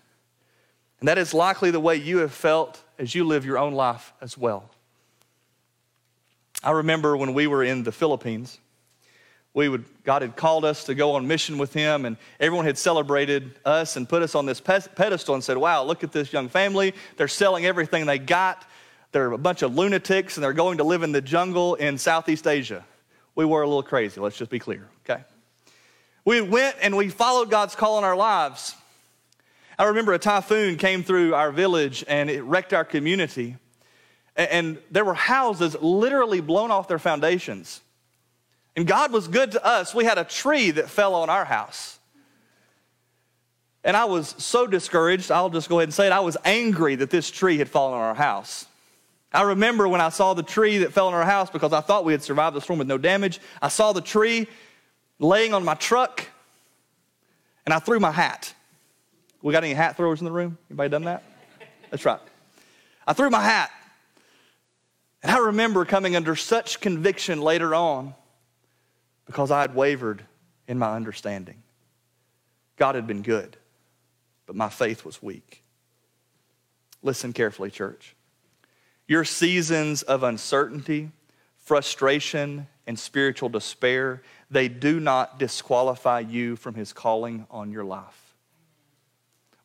And 1.00 1.08
that 1.08 1.18
is 1.18 1.34
likely 1.34 1.70
the 1.70 1.80
way 1.80 1.96
you 1.96 2.18
have 2.18 2.32
felt 2.32 2.82
as 2.98 3.14
you 3.14 3.24
live 3.24 3.44
your 3.44 3.58
own 3.58 3.72
life 3.72 4.12
as 4.20 4.38
well. 4.38 4.70
I 6.62 6.70
remember 6.70 7.16
when 7.16 7.34
we 7.34 7.46
were 7.46 7.64
in 7.64 7.82
the 7.82 7.92
Philippines, 7.92 8.58
we 9.54 9.68
would, 9.68 9.84
God 10.02 10.22
had 10.22 10.34
called 10.34 10.64
us 10.64 10.84
to 10.84 10.94
go 10.94 11.12
on 11.12 11.26
mission 11.28 11.58
with 11.58 11.72
Him, 11.72 12.04
and 12.04 12.16
everyone 12.40 12.66
had 12.66 12.76
celebrated 12.76 13.58
us 13.64 13.96
and 13.96 14.08
put 14.08 14.20
us 14.20 14.34
on 14.34 14.46
this 14.46 14.60
pedestal 14.60 15.34
and 15.34 15.42
said, 15.42 15.56
Wow, 15.56 15.84
look 15.84 16.02
at 16.02 16.12
this 16.12 16.32
young 16.32 16.48
family. 16.48 16.92
They're 17.16 17.28
selling 17.28 17.64
everything 17.64 18.04
they 18.04 18.18
got. 18.18 18.68
They're 19.12 19.30
a 19.30 19.38
bunch 19.38 19.62
of 19.62 19.76
lunatics, 19.76 20.36
and 20.36 20.44
they're 20.44 20.52
going 20.52 20.78
to 20.78 20.84
live 20.84 21.04
in 21.04 21.12
the 21.12 21.20
jungle 21.20 21.76
in 21.76 21.98
Southeast 21.98 22.48
Asia. 22.48 22.84
We 23.36 23.44
were 23.44 23.62
a 23.62 23.66
little 23.66 23.82
crazy, 23.84 24.20
let's 24.20 24.36
just 24.36 24.50
be 24.50 24.58
clear, 24.58 24.88
okay? 25.08 25.22
We 26.24 26.40
went 26.40 26.76
and 26.80 26.96
we 26.96 27.08
followed 27.10 27.50
God's 27.50 27.74
call 27.74 27.98
in 27.98 28.04
our 28.04 28.16
lives. 28.16 28.74
I 29.78 29.84
remember 29.84 30.12
a 30.14 30.18
typhoon 30.18 30.76
came 30.78 31.02
through 31.02 31.34
our 31.34 31.52
village 31.52 32.04
and 32.06 32.30
it 32.30 32.42
wrecked 32.42 32.72
our 32.72 32.84
community. 32.84 33.56
And 34.36 34.78
there 34.90 35.04
were 35.04 35.14
houses 35.14 35.76
literally 35.80 36.40
blown 36.40 36.70
off 36.70 36.88
their 36.88 36.98
foundations. 36.98 37.80
And 38.76 38.86
God 38.86 39.12
was 39.12 39.28
good 39.28 39.52
to 39.52 39.64
us. 39.64 39.94
We 39.94 40.04
had 40.04 40.18
a 40.18 40.24
tree 40.24 40.72
that 40.72 40.88
fell 40.88 41.14
on 41.14 41.30
our 41.30 41.44
house. 41.44 41.98
And 43.84 43.96
I 43.96 44.06
was 44.06 44.34
so 44.38 44.66
discouraged, 44.66 45.30
I'll 45.30 45.50
just 45.50 45.68
go 45.68 45.78
ahead 45.78 45.88
and 45.88 45.94
say 45.94 46.06
it. 46.06 46.12
I 46.12 46.20
was 46.20 46.36
angry 46.44 46.94
that 46.96 47.10
this 47.10 47.30
tree 47.30 47.58
had 47.58 47.68
fallen 47.68 47.94
on 47.94 48.00
our 48.00 48.14
house. 48.14 48.66
I 49.32 49.42
remember 49.42 49.86
when 49.86 50.00
I 50.00 50.08
saw 50.08 50.32
the 50.32 50.42
tree 50.42 50.78
that 50.78 50.92
fell 50.92 51.08
on 51.08 51.14
our 51.14 51.24
house 51.24 51.50
because 51.50 51.72
I 51.72 51.80
thought 51.80 52.04
we 52.04 52.12
had 52.12 52.22
survived 52.22 52.56
the 52.56 52.60
storm 52.60 52.78
with 52.78 52.88
no 52.88 52.98
damage. 52.98 53.40
I 53.60 53.68
saw 53.68 53.92
the 53.92 54.00
tree 54.00 54.46
laying 55.18 55.52
on 55.52 55.64
my 55.64 55.74
truck 55.74 56.26
and 57.66 57.74
I 57.74 57.78
threw 57.78 58.00
my 58.00 58.12
hat. 58.12 58.54
We 59.42 59.52
got 59.52 59.64
any 59.64 59.74
hat 59.74 59.96
throwers 59.96 60.20
in 60.20 60.24
the 60.24 60.32
room? 60.32 60.56
Anybody 60.70 60.88
done 60.88 61.04
that? 61.04 61.22
That's 61.90 62.04
right. 62.04 62.20
I 63.06 63.12
threw 63.12 63.28
my 63.28 63.42
hat 63.42 63.70
and 65.22 65.30
I 65.30 65.38
remember 65.38 65.84
coming 65.84 66.16
under 66.16 66.36
such 66.36 66.80
conviction 66.80 67.40
later 67.40 67.74
on 67.74 68.14
because 69.26 69.50
I 69.50 69.60
had 69.60 69.74
wavered 69.74 70.24
in 70.66 70.78
my 70.78 70.94
understanding. 70.94 71.62
God 72.76 72.94
had 72.94 73.06
been 73.06 73.22
good, 73.22 73.56
but 74.46 74.56
my 74.56 74.68
faith 74.68 75.04
was 75.04 75.22
weak. 75.22 75.62
Listen 77.02 77.32
carefully, 77.32 77.70
church. 77.70 78.16
Your 79.06 79.24
seasons 79.24 80.02
of 80.02 80.22
uncertainty, 80.22 81.10
frustration, 81.58 82.66
and 82.86 82.98
spiritual 82.98 83.48
despair, 83.48 84.22
they 84.50 84.68
do 84.68 85.00
not 85.00 85.38
disqualify 85.38 86.20
you 86.20 86.56
from 86.56 86.74
his 86.74 86.92
calling 86.92 87.46
on 87.50 87.70
your 87.70 87.84
life. 87.84 88.34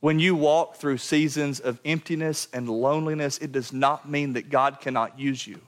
When 0.01 0.19
you 0.19 0.35
walk 0.35 0.75
through 0.77 0.97
seasons 0.97 1.59
of 1.59 1.79
emptiness 1.83 2.47
and 2.53 2.69
loneliness, 2.69 3.37
it 3.39 3.51
does 3.51 3.73
not 3.73 4.09
mean 4.09 4.33
that 4.33 4.49
God 4.49 4.79
cannot 4.79 5.19
use 5.19 5.45
you. 5.45 5.59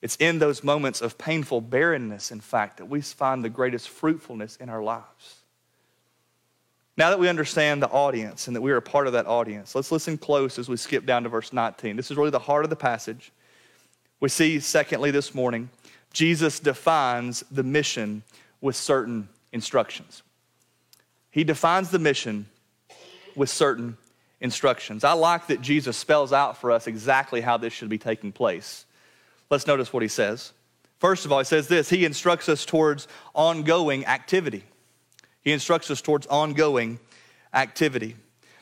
It's 0.00 0.16
in 0.16 0.38
those 0.38 0.62
moments 0.62 1.00
of 1.00 1.18
painful 1.18 1.60
barrenness, 1.60 2.30
in 2.30 2.40
fact, 2.40 2.76
that 2.76 2.86
we 2.86 3.00
find 3.00 3.44
the 3.44 3.48
greatest 3.48 3.88
fruitfulness 3.88 4.56
in 4.56 4.68
our 4.68 4.82
lives. 4.82 5.38
Now 6.96 7.10
that 7.10 7.18
we 7.18 7.28
understand 7.28 7.82
the 7.82 7.88
audience 7.88 8.46
and 8.46 8.56
that 8.56 8.60
we 8.60 8.72
are 8.72 8.76
a 8.76 8.82
part 8.82 9.06
of 9.06 9.12
that 9.12 9.26
audience, 9.26 9.74
let's 9.74 9.92
listen 9.92 10.18
close 10.18 10.58
as 10.58 10.68
we 10.68 10.76
skip 10.76 11.06
down 11.06 11.22
to 11.22 11.28
verse 11.28 11.52
19. 11.52 11.96
This 11.96 12.10
is 12.10 12.16
really 12.16 12.30
the 12.30 12.38
heart 12.38 12.64
of 12.64 12.70
the 12.70 12.76
passage. 12.76 13.32
We 14.20 14.28
see, 14.28 14.58
secondly, 14.58 15.12
this 15.12 15.34
morning, 15.34 15.70
Jesus 16.12 16.58
defines 16.58 17.44
the 17.50 17.62
mission 17.62 18.22
with 18.60 18.74
certain 18.74 19.28
instructions. 19.52 20.22
He 21.30 21.44
defines 21.44 21.90
the 21.90 22.00
mission 22.00 22.46
with 23.36 23.50
certain 23.50 23.96
instructions. 24.40 25.04
I 25.04 25.12
like 25.12 25.46
that 25.48 25.60
Jesus 25.60 25.96
spells 25.96 26.32
out 26.32 26.56
for 26.56 26.72
us 26.72 26.86
exactly 26.86 27.40
how 27.40 27.56
this 27.58 27.72
should 27.72 27.88
be 27.88 27.98
taking 27.98 28.32
place. 28.32 28.84
Let's 29.50 29.66
notice 29.66 29.92
what 29.92 30.02
he 30.02 30.08
says. 30.08 30.52
First 30.98 31.24
of 31.24 31.32
all, 31.32 31.38
he 31.38 31.44
says 31.44 31.68
this 31.68 31.90
He 31.90 32.04
instructs 32.04 32.48
us 32.48 32.64
towards 32.64 33.08
ongoing 33.34 34.06
activity. 34.06 34.64
He 35.42 35.52
instructs 35.52 35.90
us 35.90 36.00
towards 36.00 36.26
ongoing 36.26 36.98
activity. 37.54 38.16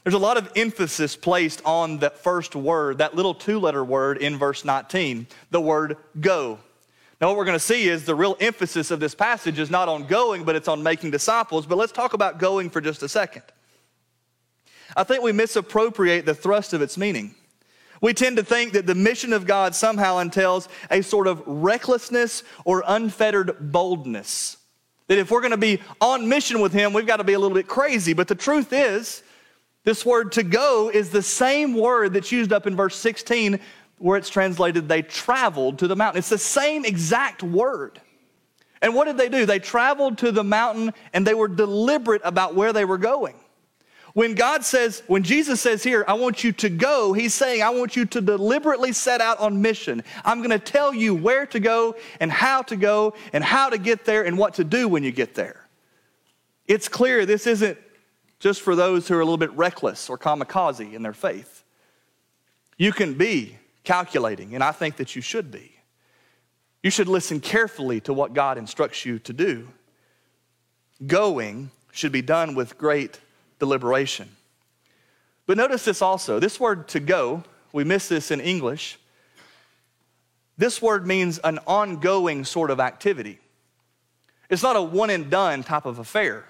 There's 0.05 0.15
a 0.15 0.19
lot 0.19 0.37
of 0.37 0.53
emphasis 0.55 1.17
placed 1.17 1.61
on 1.65 1.99
that 1.99 2.19
first 2.19 2.55
word, 2.55 2.99
that 2.99 3.17
little 3.17 3.35
two 3.35 3.59
letter 3.59 3.85
word 3.85 4.19
in 4.19 4.39
verse 4.39 4.65
19, 4.65 5.27
the 5.51 5.61
word 5.61 5.97
go. 6.21 6.61
Now, 7.21 7.29
what 7.29 7.37
we're 7.37 7.47
going 7.47 7.59
to 7.59 7.65
see 7.65 7.89
is 7.89 8.05
the 8.05 8.15
real 8.15 8.37
emphasis 8.39 8.93
of 8.93 9.01
this 9.01 9.15
passage 9.15 9.59
is 9.59 9.71
not 9.71 9.89
on 9.89 10.07
going, 10.07 10.45
but 10.45 10.55
it's 10.55 10.69
on 10.69 10.83
making 10.83 11.11
disciples. 11.11 11.67
But 11.67 11.79
let's 11.79 11.91
talk 11.91 12.13
about 12.13 12.39
going 12.39 12.71
for 12.71 12.81
just 12.81 13.03
a 13.03 13.09
second. 13.09 13.43
I 14.97 15.03
think 15.03 15.23
we 15.23 15.33
misappropriate 15.33 16.27
the 16.27 16.35
thrust 16.35 16.73
of 16.73 16.83
its 16.83 16.97
meaning. 16.97 17.35
We 18.01 18.15
tend 18.15 18.37
to 18.37 18.45
think 18.45 18.73
that 18.73 18.87
the 18.87 18.95
mission 18.95 19.33
of 19.33 19.47
God 19.47 19.75
somehow 19.75 20.19
entails 20.19 20.69
a 20.91 21.03
sort 21.03 21.27
of 21.27 21.43
recklessness 21.47 22.43
or 22.65 22.83
unfettered 22.87 23.73
boldness. 23.73 24.57
That 25.09 25.19
if 25.19 25.31
we're 25.31 25.41
going 25.41 25.53
to 25.53 25.57
be 25.57 25.81
on 26.01 26.29
mission 26.29 26.61
with 26.61 26.73
Him, 26.73 26.93
we've 26.93 27.07
got 27.07 27.19
to 27.19 27.25
be 27.25 27.35
a 27.35 27.39
little 27.39 27.57
bit 27.57 27.69
crazy. 27.69 28.13
But 28.13 28.29
the 28.29 28.35
truth 28.35 28.73
is, 28.73 29.23
this 29.85 30.05
word 30.05 30.33
to 30.33 30.43
go 30.43 30.91
is 30.93 31.11
the 31.11 31.23
same 31.23 31.75
word 31.75 32.13
that's 32.13 32.33
used 32.33 32.53
up 32.53 32.67
in 32.67 32.75
verse 32.75 32.97
16 32.97 33.61
where 33.99 34.19
it's 34.19 34.29
translated, 34.29 34.89
they 34.89 35.03
traveled 35.03 35.79
to 35.79 35.89
the 35.89 35.97
mountain. 35.97 36.19
It's 36.19 36.29
the 36.29 36.39
same 36.39 36.85
exact 36.85 37.43
word. 37.43 38.01
And 38.83 38.95
what 38.95 39.07
did 39.07 39.17
they 39.17 39.29
do? 39.29 39.47
They 39.47 39.59
traveled 39.59 40.19
to 40.19 40.33
the 40.33 40.45
mountain 40.45 40.93
and 41.13 41.27
they 41.27 41.35
were 41.35 41.49
deliberate 41.49 42.21
about 42.25 42.55
where 42.55 42.73
they 42.73 42.85
were 42.85 42.99
going. 42.99 43.37
When 44.17 44.35
God 44.35 44.65
says, 44.65 45.03
when 45.09 45.23
Jesus 45.23 45.61
says 45.61 45.83
here, 45.83 46.03
I 46.09 46.15
want 46.15 46.43
you 46.43 46.51
to 46.53 46.71
go, 46.71 47.13
he's 47.13 47.35
saying, 47.35 47.63
I 47.63 47.69
want 47.69 47.97
you 47.97 48.07
to 48.07 48.23
deliberately 48.23 48.95
set 48.95 49.21
out 49.21 49.39
on 49.41 49.61
mission. 49.61 50.03
I'm 50.25 50.39
going 50.39 50.59
to 50.59 50.59
tell 50.59 50.95
you 50.95 51.15
where 51.15 51.45
to 51.45 51.61
go 51.61 51.97
and 52.19 52.33
how 52.33 52.63
to 52.63 52.77
go 52.77 53.13
and 53.35 53.45
how 53.45 53.69
to 53.69 53.77
get 53.77 54.07
there 54.07 54.25
and 54.25 54.39
what 54.39 54.55
to 54.55 54.65
do 54.65 54.89
when 54.89 55.05
you 55.05 55.13
get 55.13 55.35
there. 55.35 55.69
It's 56.67 56.89
clear 56.89 57.27
this 57.27 57.47
isn't 57.47 57.77
just 58.39 58.63
for 58.63 58.75
those 58.75 59.07
who 59.07 59.17
are 59.17 59.21
a 59.21 59.25
little 59.27 59.37
bit 59.37 59.53
reckless 59.53 60.09
or 60.09 60.17
kamikaze 60.17 60.95
in 60.95 61.03
their 61.03 61.13
faith. 61.13 61.63
You 62.79 62.93
can 62.93 63.19
be 63.19 63.59
calculating, 63.85 64.55
and 64.55 64.65
I 64.65 64.73
think 64.73 64.97
that 64.97 65.15
you 65.15 65.21
should 65.21 65.51
be. 65.51 65.77
You 66.83 66.89
should 66.89 67.09
listen 67.09 67.39
carefully 67.39 68.01
to 68.01 68.15
what 68.15 68.33
God 68.33 68.57
instructs 68.57 69.05
you 69.05 69.19
to 69.19 69.35
do. 69.35 69.69
Going 71.07 71.71
should 71.93 72.13
be 72.13 72.23
done 72.23 72.55
with 72.55 72.79
great 72.79 73.21
deliberation. 73.59 74.29
But 75.47 75.57
notice 75.57 75.85
this 75.85 76.03
also 76.03 76.39
this 76.39 76.59
word 76.59 76.89
to 76.89 77.01
go, 77.01 77.45
we 77.73 77.85
miss 77.85 78.09
this 78.09 78.31
in 78.31 78.41
English. 78.41 78.99
This 80.59 80.81
word 80.81 81.07
means 81.07 81.39
an 81.39 81.59
ongoing 81.67 82.45
sort 82.45 82.71
of 82.71 82.81
activity. 82.81 83.39
It's 84.49 84.63
not 84.63 84.77
a 84.77 84.83
one 84.83 85.11
and 85.11 85.31
done 85.31 85.63
type 85.63 85.87
of 85.87 85.99
affair. 85.99 86.45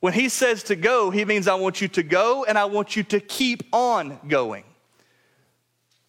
When 0.00 0.12
he 0.12 0.28
says 0.28 0.64
to 0.64 0.76
go, 0.76 1.10
he 1.10 1.24
means 1.24 1.46
I 1.46 1.54
want 1.54 1.80
you 1.80 1.88
to 1.88 2.02
go 2.02 2.44
and 2.44 2.58
I 2.58 2.64
want 2.64 2.96
you 2.96 3.02
to 3.04 3.20
keep 3.20 3.62
on 3.72 4.18
going. 4.26 4.64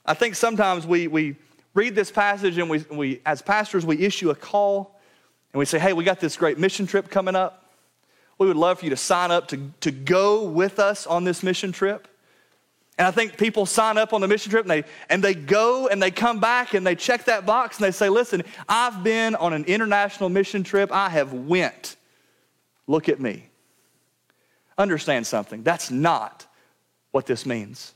I 0.05 0.13
think 0.13 0.35
sometimes 0.35 0.87
we, 0.87 1.07
we 1.07 1.35
read 1.73 1.95
this 1.95 2.11
passage 2.11 2.57
and 2.57 2.69
we, 2.69 2.79
we, 2.91 3.21
as 3.25 3.41
pastors, 3.41 3.85
we 3.85 3.99
issue 3.99 4.29
a 4.29 4.35
call 4.35 4.99
and 5.53 5.59
we 5.59 5.65
say, 5.65 5.77
hey, 5.77 5.93
we 5.93 6.03
got 6.03 6.19
this 6.19 6.37
great 6.37 6.57
mission 6.57 6.87
trip 6.87 7.09
coming 7.09 7.35
up. 7.35 7.62
We 8.37 8.47
would 8.47 8.57
love 8.57 8.79
for 8.79 8.85
you 8.85 8.89
to 8.89 8.97
sign 8.97 9.31
up 9.31 9.47
to, 9.49 9.71
to 9.81 9.91
go 9.91 10.43
with 10.43 10.79
us 10.79 11.05
on 11.05 11.23
this 11.23 11.43
mission 11.43 11.71
trip. 11.71 12.07
And 12.97 13.07
I 13.07 13.11
think 13.11 13.37
people 13.37 13.65
sign 13.65 13.97
up 13.97 14.13
on 14.13 14.21
the 14.21 14.27
mission 14.27 14.51
trip 14.51 14.63
and 14.63 14.71
they, 14.71 14.83
and 15.09 15.23
they 15.23 15.33
go 15.33 15.87
and 15.87 16.01
they 16.01 16.11
come 16.11 16.39
back 16.39 16.73
and 16.73 16.85
they 16.85 16.95
check 16.95 17.25
that 17.25 17.45
box 17.45 17.77
and 17.77 17.85
they 17.85 17.91
say, 17.91 18.09
listen, 18.09 18.43
I've 18.69 19.03
been 19.03 19.35
on 19.35 19.53
an 19.53 19.65
international 19.65 20.29
mission 20.29 20.63
trip. 20.63 20.91
I 20.91 21.09
have 21.09 21.33
went. 21.33 21.95
Look 22.85 23.09
at 23.09 23.19
me. 23.19 23.49
Understand 24.77 25.25
something. 25.25 25.63
That's 25.63 25.89
not 25.89 26.45
what 27.11 27.25
this 27.25 27.45
means. 27.45 27.93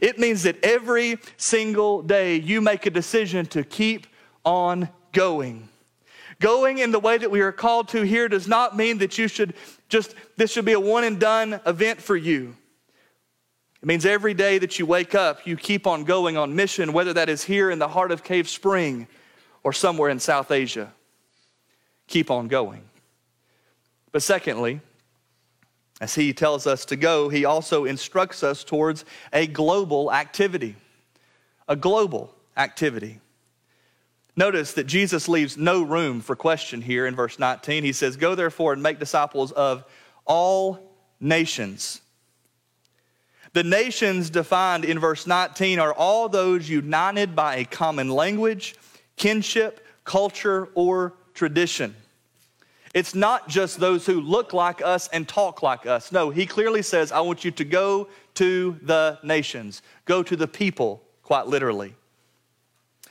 It 0.00 0.18
means 0.18 0.44
that 0.44 0.62
every 0.62 1.18
single 1.36 2.02
day 2.02 2.36
you 2.36 2.60
make 2.60 2.86
a 2.86 2.90
decision 2.90 3.46
to 3.46 3.64
keep 3.64 4.06
on 4.44 4.88
going. 5.12 5.67
Going 6.40 6.78
in 6.78 6.92
the 6.92 7.00
way 7.00 7.18
that 7.18 7.30
we 7.30 7.40
are 7.40 7.52
called 7.52 7.88
to 7.88 8.02
here 8.02 8.28
does 8.28 8.46
not 8.46 8.76
mean 8.76 8.98
that 8.98 9.18
you 9.18 9.26
should 9.26 9.54
just, 9.88 10.14
this 10.36 10.52
should 10.52 10.64
be 10.64 10.72
a 10.72 10.80
one 10.80 11.04
and 11.04 11.18
done 11.18 11.60
event 11.66 12.00
for 12.00 12.16
you. 12.16 12.54
It 13.82 13.86
means 13.86 14.06
every 14.06 14.34
day 14.34 14.58
that 14.58 14.78
you 14.78 14.86
wake 14.86 15.14
up, 15.14 15.46
you 15.46 15.56
keep 15.56 15.86
on 15.86 16.04
going 16.04 16.36
on 16.36 16.54
mission, 16.54 16.92
whether 16.92 17.12
that 17.12 17.28
is 17.28 17.44
here 17.44 17.70
in 17.70 17.78
the 17.78 17.88
heart 17.88 18.12
of 18.12 18.24
Cave 18.24 18.48
Spring 18.48 19.08
or 19.62 19.72
somewhere 19.72 20.10
in 20.10 20.20
South 20.20 20.50
Asia. 20.50 20.92
Keep 22.06 22.30
on 22.30 22.48
going. 22.48 22.82
But 24.12 24.22
secondly, 24.22 24.80
as 26.00 26.14
he 26.14 26.32
tells 26.32 26.66
us 26.66 26.84
to 26.86 26.96
go, 26.96 27.28
he 27.28 27.44
also 27.44 27.84
instructs 27.84 28.42
us 28.42 28.62
towards 28.64 29.04
a 29.32 29.46
global 29.46 30.12
activity. 30.12 30.76
A 31.68 31.76
global 31.76 32.34
activity. 32.56 33.20
Notice 34.38 34.74
that 34.74 34.84
Jesus 34.84 35.28
leaves 35.28 35.56
no 35.56 35.82
room 35.82 36.20
for 36.20 36.36
question 36.36 36.80
here 36.80 37.08
in 37.08 37.16
verse 37.16 37.40
19. 37.40 37.82
He 37.82 37.92
says, 37.92 38.16
Go 38.16 38.36
therefore 38.36 38.72
and 38.72 38.80
make 38.80 39.00
disciples 39.00 39.50
of 39.50 39.82
all 40.26 40.78
nations. 41.18 42.00
The 43.52 43.64
nations 43.64 44.30
defined 44.30 44.84
in 44.84 45.00
verse 45.00 45.26
19 45.26 45.80
are 45.80 45.92
all 45.92 46.28
those 46.28 46.68
united 46.68 47.34
by 47.34 47.56
a 47.56 47.64
common 47.64 48.10
language, 48.10 48.76
kinship, 49.16 49.84
culture, 50.04 50.68
or 50.76 51.14
tradition. 51.34 51.96
It's 52.94 53.16
not 53.16 53.48
just 53.48 53.80
those 53.80 54.06
who 54.06 54.20
look 54.20 54.52
like 54.52 54.80
us 54.82 55.08
and 55.08 55.26
talk 55.26 55.64
like 55.64 55.84
us. 55.84 56.12
No, 56.12 56.30
he 56.30 56.46
clearly 56.46 56.82
says, 56.82 57.10
I 57.10 57.22
want 57.22 57.44
you 57.44 57.50
to 57.50 57.64
go 57.64 58.06
to 58.34 58.78
the 58.82 59.18
nations, 59.24 59.82
go 60.04 60.22
to 60.22 60.36
the 60.36 60.46
people, 60.46 61.02
quite 61.24 61.48
literally. 61.48 61.96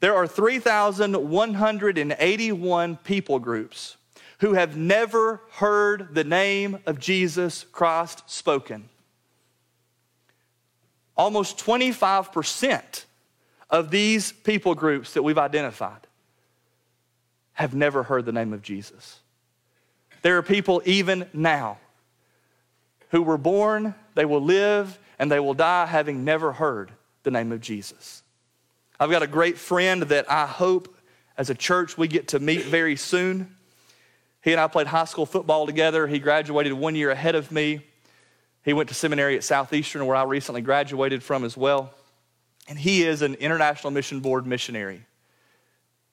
there 0.00 0.14
are 0.14 0.26
3,181 0.26 2.96
people 2.96 3.38
groups 3.38 3.97
who 4.38 4.54
have 4.54 4.76
never 4.76 5.40
heard 5.52 6.14
the 6.14 6.24
name 6.24 6.78
of 6.86 6.98
Jesus 6.98 7.64
Christ 7.72 8.22
spoken. 8.30 8.88
Almost 11.16 11.58
25% 11.58 13.04
of 13.70 13.90
these 13.90 14.32
people 14.32 14.74
groups 14.74 15.14
that 15.14 15.22
we've 15.22 15.38
identified 15.38 16.06
have 17.54 17.74
never 17.74 18.04
heard 18.04 18.24
the 18.24 18.32
name 18.32 18.52
of 18.52 18.62
Jesus. 18.62 19.18
There 20.22 20.36
are 20.38 20.42
people 20.42 20.80
even 20.84 21.28
now 21.32 21.78
who 23.10 23.22
were 23.22 23.38
born, 23.38 23.94
they 24.14 24.24
will 24.24 24.42
live, 24.42 24.98
and 25.18 25.30
they 25.30 25.40
will 25.40 25.54
die 25.54 25.86
having 25.86 26.24
never 26.24 26.52
heard 26.52 26.92
the 27.24 27.30
name 27.32 27.50
of 27.50 27.60
Jesus. 27.60 28.22
I've 29.00 29.10
got 29.10 29.22
a 29.22 29.28
great 29.28 29.58
friend 29.58 30.02
that 30.04 30.30
I 30.30 30.46
hope 30.46 30.96
as 31.36 31.50
a 31.50 31.54
church 31.54 31.98
we 31.98 32.06
get 32.08 32.28
to 32.28 32.38
meet 32.38 32.64
very 32.64 32.96
soon. 32.96 33.54
He 34.42 34.52
and 34.52 34.60
I 34.60 34.66
played 34.68 34.86
high 34.86 35.04
school 35.04 35.26
football 35.26 35.66
together. 35.66 36.06
He 36.06 36.18
graduated 36.18 36.72
one 36.72 36.94
year 36.94 37.10
ahead 37.10 37.34
of 37.34 37.50
me. 37.50 37.84
He 38.64 38.72
went 38.72 38.88
to 38.88 38.94
seminary 38.94 39.36
at 39.36 39.44
Southeastern, 39.44 40.06
where 40.06 40.16
I 40.16 40.24
recently 40.24 40.60
graduated 40.60 41.22
from 41.22 41.44
as 41.44 41.56
well. 41.56 41.92
And 42.68 42.78
he 42.78 43.02
is 43.02 43.22
an 43.22 43.34
International 43.34 43.90
Mission 43.90 44.20
Board 44.20 44.46
missionary. 44.46 45.04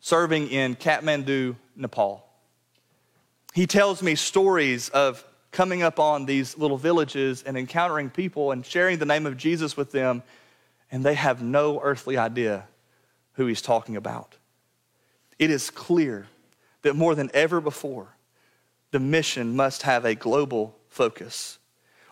serving 0.06 0.50
in 0.50 0.76
Kathmandu, 0.76 1.56
Nepal. 1.76 2.24
He 3.56 3.66
tells 3.66 4.04
me 4.04 4.14
stories 4.14 4.90
of 4.90 5.26
coming 5.52 5.82
up 5.82 6.00
on 6.00 6.28
these 6.28 6.56
little 6.60 6.78
villages 6.78 7.42
and 7.42 7.58
encountering 7.58 8.12
people 8.12 8.52
and 8.52 8.64
sharing 8.64 9.00
the 9.00 9.06
name 9.08 9.26
of 9.26 9.36
Jesus 9.36 9.76
with 9.76 9.92
them, 9.92 10.22
and 10.92 11.04
they 11.04 11.16
have 11.16 11.42
no 11.42 11.82
earthly 11.82 12.18
idea 12.18 12.68
who 13.34 13.48
he's 13.48 13.64
talking 13.64 13.96
about. 13.96 14.36
It 15.40 15.50
is 15.50 15.72
clear 15.72 16.28
that 16.84 16.96
more 16.96 17.16
than 17.16 17.32
ever 17.34 17.60
before, 17.60 18.15
the 18.96 19.00
mission 19.02 19.58
must 19.58 19.82
have 19.82 20.06
a 20.06 20.16
global 20.16 20.74
focus. 20.88 21.60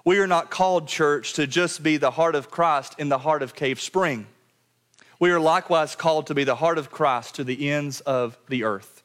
We 0.03 0.19
are 0.19 0.27
not 0.27 0.51
called, 0.51 0.89
church, 0.89 1.31
to 1.35 1.47
just 1.47 1.81
be 1.81 1.95
the 1.95 2.11
heart 2.11 2.35
of 2.35 2.51
Christ 2.51 2.95
in 2.97 3.07
the 3.07 3.19
heart 3.19 3.41
of 3.41 3.55
Cave 3.55 3.79
Spring. 3.79 4.27
We 5.17 5.31
are 5.31 5.39
likewise 5.39 5.95
called 5.95 6.27
to 6.27 6.35
be 6.35 6.43
the 6.43 6.57
heart 6.57 6.77
of 6.77 6.91
Christ 6.91 7.35
to 7.35 7.45
the 7.45 7.69
ends 7.69 8.01
of 8.01 8.37
the 8.49 8.65
earth. 8.65 9.01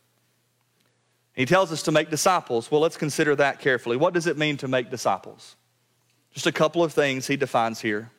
He 1.34 1.46
tells 1.46 1.70
us 1.70 1.84
to 1.84 1.92
make 1.92 2.10
disciples. 2.10 2.68
Well, 2.68 2.80
let's 2.80 2.96
consider 2.96 3.36
that 3.36 3.60
carefully. 3.60 3.96
What 3.96 4.12
does 4.12 4.26
it 4.26 4.36
mean 4.36 4.56
to 4.56 4.66
make 4.66 4.90
disciples? 4.90 5.54
Just 6.32 6.48
a 6.48 6.52
couple 6.52 6.82
of 6.82 6.92
things 6.92 7.28
he 7.28 7.36
defines 7.36 7.80
here. 7.80 8.10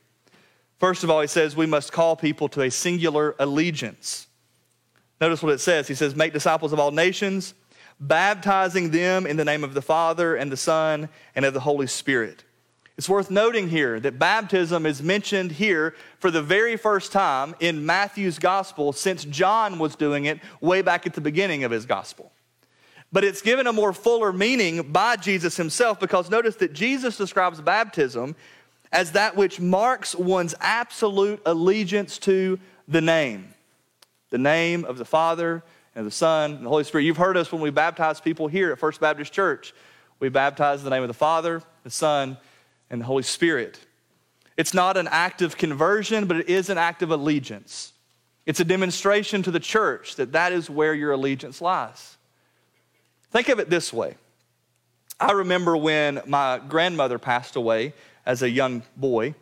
First 0.77 1.03
of 1.03 1.09
all, 1.09 1.19
he 1.19 1.27
says 1.27 1.53
we 1.53 1.65
must 1.65 1.91
call 1.91 2.15
people 2.15 2.47
to 2.47 2.61
a 2.61 2.71
singular 2.71 3.35
allegiance. 3.39 4.27
Notice 5.19 5.43
what 5.43 5.51
it 5.51 5.59
says. 5.59 5.89
He 5.89 5.95
says, 5.95 6.15
Make 6.15 6.31
disciples 6.31 6.71
of 6.71 6.79
all 6.79 6.91
nations, 6.91 7.53
baptizing 7.99 8.91
them 8.91 9.25
in 9.25 9.37
the 9.37 9.45
name 9.45 9.63
of 9.63 9.73
the 9.73 9.81
Father 9.81 10.35
and 10.35 10.51
the 10.51 10.57
Son 10.57 11.09
and 11.35 11.45
of 11.45 11.53
the 11.53 11.59
Holy 11.59 11.87
Spirit. 11.87 12.43
It's 12.97 13.07
worth 13.07 13.31
noting 13.31 13.69
here 13.69 13.99
that 14.01 14.19
baptism 14.19 14.85
is 14.85 15.01
mentioned 15.01 15.53
here 15.53 15.95
for 16.19 16.31
the 16.31 16.41
very 16.41 16.75
first 16.75 17.13
time 17.13 17.55
in 17.59 17.85
Matthew's 17.85 18.39
gospel 18.39 18.91
since 18.91 19.23
John 19.23 19.79
was 19.79 19.95
doing 19.95 20.25
it 20.25 20.39
way 20.59 20.81
back 20.81 21.07
at 21.07 21.13
the 21.13 21.21
beginning 21.21 21.63
of 21.63 21.71
his 21.71 21.85
gospel. 21.85 22.31
But 23.11 23.23
it's 23.23 23.41
given 23.41 23.67
a 23.67 23.73
more 23.73 23.93
fuller 23.93 24.33
meaning 24.33 24.91
by 24.91 25.15
Jesus 25.15 25.55
himself 25.55 25.99
because 25.99 26.29
notice 26.29 26.57
that 26.57 26.73
Jesus 26.73 27.17
describes 27.17 27.61
baptism 27.61 28.35
as 28.91 29.13
that 29.13 29.35
which 29.35 29.59
marks 29.59 30.13
one's 30.13 30.53
absolute 30.59 31.41
allegiance 31.45 32.17
to 32.19 32.59
the 32.87 33.01
name 33.01 33.53
the 34.29 34.37
name 34.37 34.85
of 34.85 34.97
the 34.97 35.05
Father 35.05 35.63
and 35.95 36.05
the 36.05 36.11
Son 36.11 36.53
and 36.55 36.65
the 36.65 36.69
Holy 36.69 36.83
Spirit. 36.83 37.03
You've 37.03 37.17
heard 37.17 37.37
us 37.37 37.51
when 37.51 37.61
we 37.61 37.69
baptize 37.69 38.21
people 38.21 38.47
here 38.47 38.71
at 38.71 38.79
First 38.79 38.99
Baptist 38.99 39.33
Church. 39.33 39.73
We 40.19 40.29
baptize 40.29 40.79
in 40.79 40.85
the 40.85 40.89
name 40.91 41.03
of 41.03 41.07
the 41.07 41.13
Father, 41.13 41.61
the 41.83 41.89
Son, 41.89 42.37
and 42.89 43.01
the 43.01 43.05
Holy 43.05 43.23
Spirit. 43.23 43.79
It's 44.57 44.73
not 44.73 44.97
an 44.97 45.07
act 45.09 45.41
of 45.41 45.57
conversion, 45.57 46.25
but 46.25 46.37
it 46.37 46.49
is 46.49 46.69
an 46.69 46.77
act 46.77 47.01
of 47.01 47.11
allegiance. 47.11 47.93
It's 48.45 48.59
a 48.59 48.65
demonstration 48.65 49.43
to 49.43 49.51
the 49.51 49.59
church 49.59 50.15
that 50.15 50.33
that 50.33 50.51
is 50.51 50.69
where 50.69 50.93
your 50.93 51.11
allegiance 51.11 51.61
lies. 51.61 52.17
Think 53.31 53.49
of 53.49 53.59
it 53.59 53.69
this 53.69 53.93
way 53.93 54.15
I 55.19 55.33
remember 55.33 55.77
when 55.77 56.21
my 56.25 56.59
grandmother 56.67 57.19
passed 57.19 57.55
away 57.55 57.93
as 58.25 58.41
a 58.41 58.49
young 58.49 58.83
boy. 58.97 59.35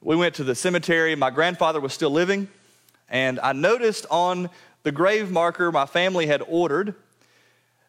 We 0.00 0.16
went 0.16 0.34
to 0.36 0.44
the 0.44 0.54
cemetery. 0.54 1.14
My 1.16 1.30
grandfather 1.30 1.80
was 1.80 1.92
still 1.92 2.10
living, 2.10 2.48
and 3.08 3.40
I 3.40 3.52
noticed 3.52 4.06
on 4.10 4.50
the 4.84 4.92
grave 4.92 5.30
marker 5.30 5.72
my 5.72 5.86
family 5.86 6.26
had 6.26 6.42
ordered 6.46 6.94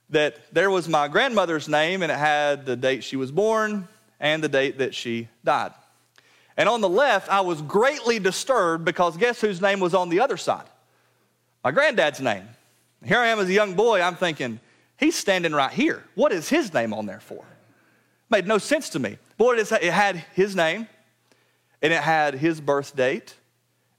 that 0.09 0.37
there 0.51 0.71
was 0.71 0.87
my 0.87 1.07
grandmother's 1.07 1.67
name, 1.69 2.01
and 2.01 2.11
it 2.11 2.17
had 2.17 2.65
the 2.65 2.75
date 2.75 3.03
she 3.03 3.15
was 3.15 3.31
born 3.31 3.87
and 4.19 4.43
the 4.43 4.49
date 4.49 4.79
that 4.79 4.95
she 4.95 5.27
died. 5.43 5.73
And 6.57 6.69
on 6.69 6.81
the 6.81 6.89
left, 6.89 7.29
I 7.29 7.41
was 7.41 7.61
greatly 7.61 8.17
disturbed 8.17 8.85
because 8.85 9.17
guess 9.17 9.41
whose 9.41 9.61
name 9.61 9.79
was 9.79 9.93
on 9.93 10.09
the 10.09 10.21
other 10.21 10.37
side? 10.37 10.65
My 11.63 11.71
granddad's 11.71 12.21
name. 12.21 12.47
Here 13.03 13.19
I 13.19 13.27
am 13.27 13.39
as 13.39 13.49
a 13.49 13.53
young 13.53 13.75
boy, 13.75 14.01
I'm 14.01 14.15
thinking, 14.15 14.59
He's 14.97 15.15
standing 15.15 15.51
right 15.51 15.71
here. 15.71 16.03
What 16.15 16.31
is 16.31 16.47
his 16.47 16.73
name 16.73 16.93
on 16.93 17.05
there 17.05 17.19
for? 17.19 17.43
Made 18.29 18.47
no 18.47 18.57
sense 18.57 18.89
to 18.91 18.99
me. 18.99 19.17
Boy, 19.37 19.57
it 19.57 19.69
had 19.91 20.23
his 20.33 20.55
name, 20.55 20.87
and 21.81 21.91
it 21.91 22.01
had 22.01 22.35
his 22.35 22.61
birth 22.61 22.95
date, 22.95 23.35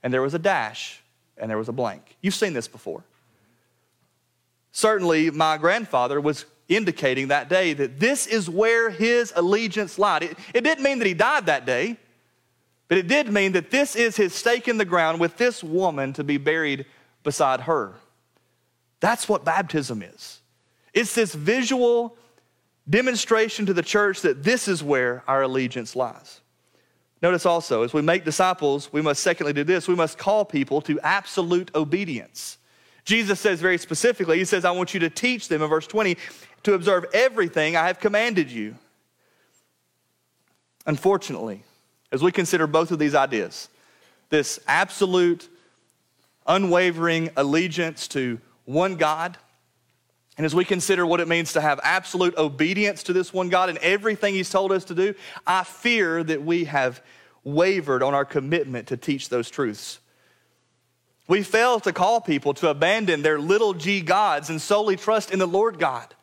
and 0.01 0.11
there 0.11 0.23
was 0.23 0.33
a 0.33 0.39
dash, 0.39 1.01
and 1.39 1.49
there 1.49 1.57
was 1.57 1.69
a 1.69 1.73
blank. 1.73 2.17
You've 2.21 2.35
seen 2.35 2.53
this 2.53 2.67
before. 2.67 3.03
Certainly, 4.71 5.31
my 5.31 5.57
grandfather 5.57 6.21
was 6.21 6.45
indicating 6.67 7.29
that 7.29 7.49
day 7.49 7.73
that 7.73 7.99
this 7.99 8.27
is 8.27 8.49
where 8.49 8.89
his 8.89 9.33
allegiance 9.35 9.97
lied. 9.97 10.23
It, 10.23 10.37
it 10.53 10.63
didn't 10.63 10.83
mean 10.83 10.99
that 10.99 11.07
he 11.07 11.13
died 11.13 11.45
that 11.45 11.65
day, 11.65 11.97
but 12.87 12.97
it 12.97 13.07
did 13.07 13.31
mean 13.31 13.53
that 13.53 13.71
this 13.71 13.95
is 13.95 14.15
his 14.15 14.33
stake 14.33 14.67
in 14.67 14.77
the 14.77 14.85
ground 14.85 15.19
with 15.19 15.37
this 15.37 15.63
woman 15.63 16.13
to 16.13 16.23
be 16.23 16.37
buried 16.37 16.85
beside 17.23 17.61
her. 17.61 17.95
That's 18.99 19.27
what 19.27 19.45
baptism 19.45 20.01
is. 20.01 20.41
It's 20.93 21.13
this 21.13 21.33
visual 21.33 22.17
demonstration 22.89 23.65
to 23.65 23.73
the 23.73 23.81
church 23.81 24.21
that 24.21 24.43
this 24.43 24.67
is 24.67 24.83
where 24.83 25.23
our 25.27 25.43
allegiance 25.43 25.95
lies. 25.95 26.41
Notice 27.21 27.45
also, 27.45 27.83
as 27.83 27.93
we 27.93 28.01
make 28.01 28.25
disciples, 28.25 28.93
we 28.93 29.01
must 29.01 29.23
secondly 29.23 29.53
do 29.53 29.63
this 29.63 29.87
we 29.87 29.95
must 29.95 30.17
call 30.17 30.45
people 30.45 30.81
to 30.81 30.99
absolute 31.01 31.71
obedience. 31.73 32.57
Jesus 33.05 33.39
says 33.39 33.61
very 33.61 33.77
specifically, 33.77 34.37
He 34.37 34.45
says, 34.45 34.65
I 34.65 34.71
want 34.71 34.93
you 34.93 34.99
to 35.01 35.09
teach 35.09 35.47
them 35.47 35.61
in 35.61 35.69
verse 35.69 35.87
20 35.87 36.17
to 36.63 36.73
observe 36.73 37.05
everything 37.13 37.75
I 37.75 37.87
have 37.87 37.99
commanded 37.99 38.51
you. 38.51 38.75
Unfortunately, 40.85 41.63
as 42.11 42.21
we 42.21 42.31
consider 42.31 42.67
both 42.67 42.91
of 42.91 42.99
these 42.99 43.15
ideas, 43.15 43.69
this 44.29 44.59
absolute, 44.67 45.49
unwavering 46.45 47.29
allegiance 47.35 48.07
to 48.09 48.39
one 48.65 48.95
God 48.95 49.37
and 50.37 50.45
as 50.45 50.53
we 50.53 50.63
consider 50.63 51.05
what 51.05 51.19
it 51.19 51.27
means 51.27 51.53
to 51.53 51.61
have 51.61 51.79
absolute 51.81 52.37
obedience 52.37 53.03
to 53.03 53.13
this 53.13 53.33
one 53.33 53.49
God 53.49 53.69
and 53.69 53.79
everything 53.79 54.35
He's 54.35 54.51
told 54.51 54.71
us 54.71 54.85
to 54.85 54.95
do, 54.95 55.15
I 55.47 55.63
fear 55.63 56.23
that 56.23 56.43
we 56.43 56.65
have 56.65 57.01
wavered 57.43 58.03
on 58.03 58.13
our 58.13 58.25
commitment 58.25 58.87
to 58.89 58.97
teach 58.97 59.29
those 59.29 59.49
truths. 59.49 59.99
We 61.27 61.41
fail 61.41 61.79
to 61.81 61.91
call 61.91 62.21
people 62.21 62.53
to 62.55 62.69
abandon 62.69 63.23
their 63.23 63.39
little 63.39 63.73
g 63.73 63.99
gods 63.99 64.49
and 64.49 64.61
solely 64.61 64.95
trust 64.95 65.31
in 65.31 65.39
the 65.39 65.47
Lord 65.47 65.79
God. 65.79 66.13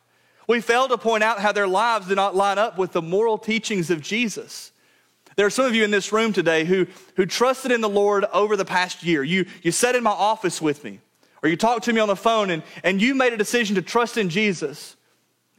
We 0.47 0.61
fail 0.61 0.87
to 0.87 0.97
point 0.97 1.23
out 1.23 1.39
how 1.39 1.51
their 1.51 1.67
lives 1.67 2.07
do 2.07 2.15
not 2.15 2.35
line 2.35 2.57
up 2.57 2.77
with 2.77 2.93
the 2.93 3.01
moral 3.01 3.37
teachings 3.37 3.89
of 3.89 4.01
Jesus. 4.01 4.71
There 5.35 5.45
are 5.45 5.51
some 5.51 5.65
of 5.65 5.75
you 5.75 5.83
in 5.83 5.91
this 5.91 6.13
room 6.13 6.31
today 6.31 6.63
who, 6.63 6.87
who 7.17 7.25
trusted 7.25 7.71
in 7.71 7.81
the 7.81 7.89
Lord 7.89 8.23
over 8.31 8.55
the 8.55 8.63
past 8.63 9.03
year. 9.03 9.23
You, 9.23 9.45
you 9.61 9.71
sat 9.71 9.95
in 9.95 10.03
my 10.03 10.11
office 10.11 10.61
with 10.61 10.83
me 10.83 11.01
or 11.45 11.47
you 11.47 11.55
talked 11.55 11.85
to 11.85 11.93
me 11.93 12.01
on 12.01 12.07
the 12.07 12.15
phone 12.15 12.49
and, 12.49 12.63
and 12.83 12.99
you 12.99 13.13
made 13.13 13.31
a 13.31 13.37
decision 13.37 13.75
to 13.75 13.83
trust 13.83 14.17
in 14.17 14.29
Jesus. 14.29 14.95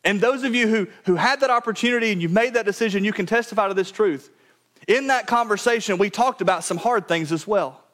And 0.02 0.20
those 0.20 0.42
of 0.42 0.52
you 0.52 0.66
who, 0.66 0.88
who 1.04 1.14
had 1.14 1.38
that 1.42 1.50
opportunity 1.50 2.10
and 2.10 2.20
you've 2.20 2.32
made 2.32 2.54
that 2.54 2.64
decision, 2.64 3.04
you 3.04 3.12
can 3.12 3.24
testify 3.24 3.68
to 3.68 3.74
this 3.74 3.92
truth. 3.92 4.28
In 4.88 5.06
that 5.06 5.28
conversation, 5.28 5.96
we 5.96 6.10
talked 6.10 6.40
about 6.40 6.64
some 6.64 6.76
hard 6.76 7.06
things 7.06 7.30
as 7.30 7.46
well. 7.46 7.84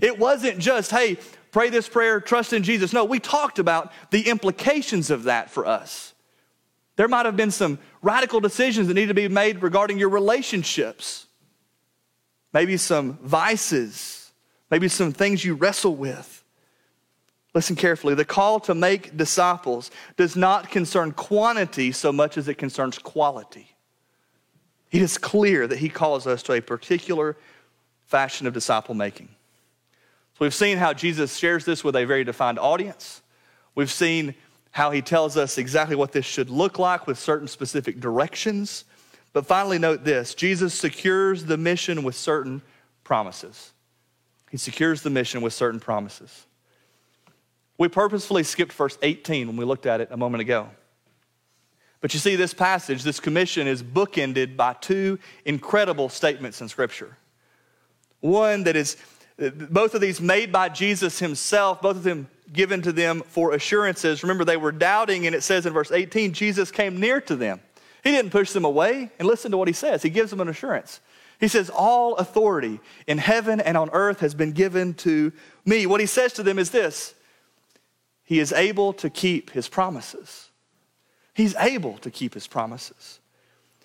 It 0.00 0.18
wasn't 0.18 0.60
just, 0.60 0.90
hey, 0.90 1.18
pray 1.50 1.68
this 1.68 1.90
prayer, 1.90 2.22
trust 2.22 2.54
in 2.54 2.62
Jesus. 2.62 2.94
No, 2.94 3.04
we 3.04 3.20
talked 3.20 3.58
about 3.58 3.92
the 4.10 4.30
implications 4.30 5.10
of 5.10 5.24
that 5.24 5.50
for 5.50 5.66
us. 5.66 6.14
There 6.96 7.06
might 7.06 7.26
have 7.26 7.36
been 7.36 7.50
some 7.50 7.78
radical 8.00 8.40
decisions 8.40 8.88
that 8.88 8.94
need 8.94 9.08
to 9.08 9.14
be 9.14 9.28
made 9.28 9.60
regarding 9.60 9.98
your 9.98 10.08
relationships, 10.08 11.26
maybe 12.54 12.78
some 12.78 13.18
vices, 13.18 14.32
maybe 14.70 14.88
some 14.88 15.12
things 15.12 15.44
you 15.44 15.52
wrestle 15.52 15.94
with. 15.94 16.41
Listen 17.54 17.76
carefully. 17.76 18.14
The 18.14 18.24
call 18.24 18.60
to 18.60 18.74
make 18.74 19.16
disciples 19.16 19.90
does 20.16 20.36
not 20.36 20.70
concern 20.70 21.12
quantity 21.12 21.92
so 21.92 22.12
much 22.12 22.38
as 22.38 22.48
it 22.48 22.54
concerns 22.54 22.98
quality. 22.98 23.68
It 24.90 25.02
is 25.02 25.18
clear 25.18 25.66
that 25.66 25.78
he 25.78 25.88
calls 25.88 26.26
us 26.26 26.42
to 26.44 26.54
a 26.54 26.60
particular 26.60 27.36
fashion 28.06 28.46
of 28.46 28.54
disciple 28.54 28.94
making. 28.94 29.28
So 30.34 30.38
we've 30.40 30.54
seen 30.54 30.78
how 30.78 30.92
Jesus 30.92 31.36
shares 31.36 31.64
this 31.64 31.84
with 31.84 31.96
a 31.96 32.04
very 32.04 32.24
defined 32.24 32.58
audience. 32.58 33.22
We've 33.74 33.90
seen 33.90 34.34
how 34.70 34.90
he 34.90 35.02
tells 35.02 35.36
us 35.36 35.58
exactly 35.58 35.96
what 35.96 36.12
this 36.12 36.24
should 36.24 36.48
look 36.48 36.78
like 36.78 37.06
with 37.06 37.18
certain 37.18 37.48
specific 37.48 38.00
directions. 38.00 38.84
But 39.34 39.46
finally, 39.46 39.78
note 39.78 40.04
this 40.04 40.34
Jesus 40.34 40.74
secures 40.74 41.44
the 41.44 41.58
mission 41.58 42.02
with 42.02 42.14
certain 42.14 42.62
promises. 43.04 43.72
He 44.50 44.56
secures 44.56 45.02
the 45.02 45.10
mission 45.10 45.42
with 45.42 45.52
certain 45.52 45.80
promises. 45.80 46.46
We 47.82 47.88
purposefully 47.88 48.44
skipped 48.44 48.72
verse 48.74 48.96
18 49.02 49.48
when 49.48 49.56
we 49.56 49.64
looked 49.64 49.86
at 49.86 50.00
it 50.00 50.06
a 50.12 50.16
moment 50.16 50.40
ago. 50.40 50.68
But 52.00 52.14
you 52.14 52.20
see, 52.20 52.36
this 52.36 52.54
passage, 52.54 53.02
this 53.02 53.18
commission, 53.18 53.66
is 53.66 53.82
bookended 53.82 54.56
by 54.56 54.74
two 54.74 55.18
incredible 55.44 56.08
statements 56.08 56.60
in 56.60 56.68
Scripture. 56.68 57.16
One 58.20 58.62
that 58.62 58.76
is, 58.76 58.96
both 59.36 59.96
of 59.96 60.00
these 60.00 60.20
made 60.20 60.52
by 60.52 60.68
Jesus 60.68 61.18
himself, 61.18 61.82
both 61.82 61.96
of 61.96 62.04
them 62.04 62.28
given 62.52 62.82
to 62.82 62.92
them 62.92 63.24
for 63.26 63.52
assurances. 63.52 64.22
Remember, 64.22 64.44
they 64.44 64.56
were 64.56 64.70
doubting, 64.70 65.26
and 65.26 65.34
it 65.34 65.42
says 65.42 65.66
in 65.66 65.72
verse 65.72 65.90
18, 65.90 66.34
Jesus 66.34 66.70
came 66.70 67.00
near 67.00 67.20
to 67.22 67.34
them. 67.34 67.58
He 68.04 68.12
didn't 68.12 68.30
push 68.30 68.52
them 68.52 68.64
away. 68.64 69.10
And 69.18 69.26
listen 69.26 69.50
to 69.50 69.56
what 69.56 69.66
he 69.66 69.74
says. 69.74 70.04
He 70.04 70.10
gives 70.10 70.30
them 70.30 70.40
an 70.40 70.48
assurance. 70.48 71.00
He 71.40 71.48
says, 71.48 71.68
All 71.68 72.14
authority 72.14 72.78
in 73.08 73.18
heaven 73.18 73.60
and 73.60 73.76
on 73.76 73.90
earth 73.92 74.20
has 74.20 74.36
been 74.36 74.52
given 74.52 74.94
to 74.94 75.32
me. 75.64 75.86
What 75.86 75.98
he 75.98 76.06
says 76.06 76.32
to 76.34 76.44
them 76.44 76.60
is 76.60 76.70
this 76.70 77.16
he 78.32 78.40
is 78.40 78.50
able 78.50 78.94
to 78.94 79.10
keep 79.10 79.50
his 79.50 79.68
promises. 79.68 80.48
He's 81.34 81.54
able 81.56 81.98
to 81.98 82.10
keep 82.10 82.32
his 82.32 82.46
promises. 82.46 83.20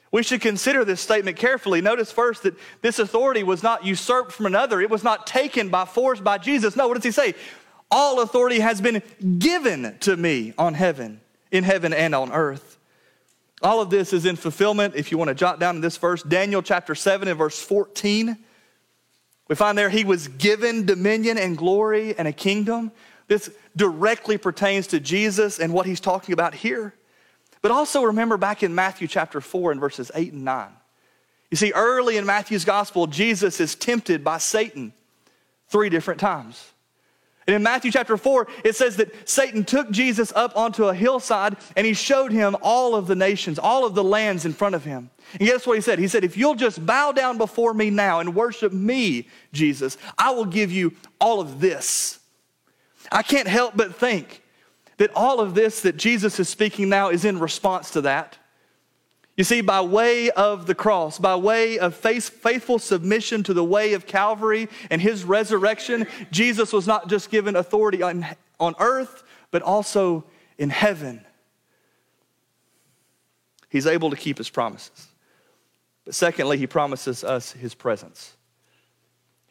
We 0.10 0.24
should 0.24 0.40
consider 0.40 0.86
this 0.86 1.02
statement 1.02 1.36
carefully. 1.36 1.82
Notice 1.82 2.14
first 2.14 2.44
that 2.44 2.56
this 2.82 2.98
authority 2.98 3.44
was 3.44 3.62
not 3.62 3.86
usurped 3.86 4.32
from 4.32 4.46
another, 4.46 4.80
it 4.80 4.90
was 4.90 5.04
not 5.04 5.28
taken 5.28 5.68
by 5.68 5.84
force 5.84 6.22
by 6.22 6.38
Jesus. 6.38 6.78
No, 6.78 6.88
what 6.88 6.94
does 6.94 7.04
he 7.04 7.12
say? 7.12 7.36
All 7.92 8.22
authority 8.22 8.62
has 8.62 8.80
been 8.80 9.02
given 9.38 9.98
to 10.00 10.16
me 10.16 10.54
on 10.58 10.76
heaven, 10.76 11.20
in 11.52 11.66
heaven 11.66 11.92
and 11.92 12.16
on 12.16 12.32
earth. 12.32 12.78
All 13.62 13.82
of 13.82 13.90
this 13.90 14.14
is 14.14 14.26
in 14.26 14.38
fulfillment. 14.38 14.96
If 14.96 15.12
you 15.12 15.18
want 15.18 15.28
to 15.28 15.36
jot 15.36 15.60
down 15.60 15.76
in 15.76 15.82
this 15.82 15.98
verse, 15.98 16.24
Daniel 16.24 16.62
chapter 16.62 16.96
7 16.96 17.28
and 17.28 17.38
verse 17.38 17.60
14. 17.62 18.38
We 19.50 19.56
find 19.58 19.78
there 19.78 19.90
he 19.90 20.06
was 20.06 20.30
given 20.30 20.86
dominion 20.86 21.38
and 21.38 21.58
glory 21.58 22.18
and 22.18 22.30
a 22.30 22.34
kingdom. 22.34 22.94
This 23.28 23.52
directly 23.76 24.38
pertains 24.38 24.88
to 24.88 25.00
Jesus 25.00 25.60
and 25.60 25.74
what 25.74 25.86
he's 25.86 26.00
talking 26.00 26.34
about 26.34 26.54
here. 26.54 26.94
But 27.62 27.72
also 27.72 28.04
remember 28.04 28.38
back 28.38 28.64
in 28.64 28.74
Matthew 28.74 29.08
chapter 29.08 29.42
4 29.42 29.74
and 29.74 29.82
verses 29.82 30.12
8 30.14 30.34
and 30.34 30.46
9. 30.46 30.70
You 31.52 31.58
see, 31.58 31.72
early 31.74 32.18
in 32.18 32.26
Matthew's 32.26 32.66
gospel, 32.66 33.08
Jesus 33.08 33.60
is 33.60 33.76
tempted 33.76 34.24
by 34.24 34.38
Satan 34.38 34.94
three 35.70 35.90
different 35.90 36.20
times. 36.20 36.72
And 37.48 37.56
in 37.56 37.64
Matthew 37.64 37.92
chapter 37.92 38.18
4, 38.18 38.48
it 38.66 38.76
says 38.76 38.98
that 38.98 39.28
Satan 39.28 39.64
took 39.64 39.90
Jesus 39.90 40.34
up 40.36 40.58
onto 40.58 40.86
a 40.86 40.94
hillside 40.94 41.56
and 41.78 41.88
he 41.88 41.94
showed 41.94 42.34
him 42.34 42.58
all 42.62 42.94
of 42.94 43.08
the 43.08 43.16
nations, 43.16 43.58
all 43.58 43.86
of 43.86 43.96
the 43.96 44.04
lands 44.04 44.46
in 44.46 44.52
front 44.52 44.76
of 44.76 44.84
him. 44.84 45.10
And 45.40 45.48
guess 45.48 45.66
what 45.66 45.78
he 45.78 45.82
said? 45.82 45.98
He 45.98 46.10
said, 46.10 46.26
If 46.26 46.36
you'll 46.36 46.56
just 46.56 46.86
bow 46.86 47.14
down 47.14 47.38
before 47.38 47.74
me 47.74 47.90
now 47.90 48.20
and 48.20 48.36
worship 48.36 48.74
me, 48.74 49.30
Jesus, 49.54 49.98
I 50.18 50.32
will 50.32 50.46
give 50.46 50.74
you 50.74 50.94
all 51.22 51.40
of 51.40 51.62
this. 51.62 52.17
I 53.12 53.24
can't 53.24 53.48
help 53.48 53.76
but 53.76 53.96
think 53.96 54.44
that 54.98 55.12
all 55.16 55.40
of 55.40 55.56
this 55.56 55.82
that 55.82 55.98
Jesus 55.98 56.40
is 56.40 56.50
speaking 56.50 56.90
now 56.90 57.10
is 57.10 57.26
in 57.26 57.40
response 57.40 57.92
to 57.92 58.02
that. 58.02 58.38
You 59.36 59.44
see, 59.44 59.62
by 59.62 59.82
way 59.82 60.32
of 60.32 60.66
the 60.66 60.74
cross, 60.74 61.20
by 61.20 61.36
way 61.36 61.78
of 61.78 61.94
faithful 61.96 62.80
submission 62.80 63.44
to 63.44 63.54
the 63.54 63.64
way 63.64 63.94
of 63.94 64.08
Calvary 64.08 64.68
and 64.90 65.00
his 65.00 65.24
resurrection, 65.24 66.08
Jesus 66.32 66.74
was 66.74 66.88
not 66.88 67.08
just 67.08 67.30
given 67.30 67.56
authority 67.56 68.02
on, 68.02 68.26
on 68.60 68.74
earth, 68.80 69.24
but 69.52 69.62
also 69.62 70.26
in 70.58 70.72
heaven. 70.72 71.24
He's 73.70 73.86
able 73.86 74.10
to 74.10 74.16
keep 74.16 74.40
his 74.40 74.50
promises. 74.50 75.08
But 76.04 76.16
secondly, 76.16 76.58
he 76.58 76.66
promises 76.66 77.24
us 77.24 77.52
his 77.52 77.76
presence. 77.76 78.37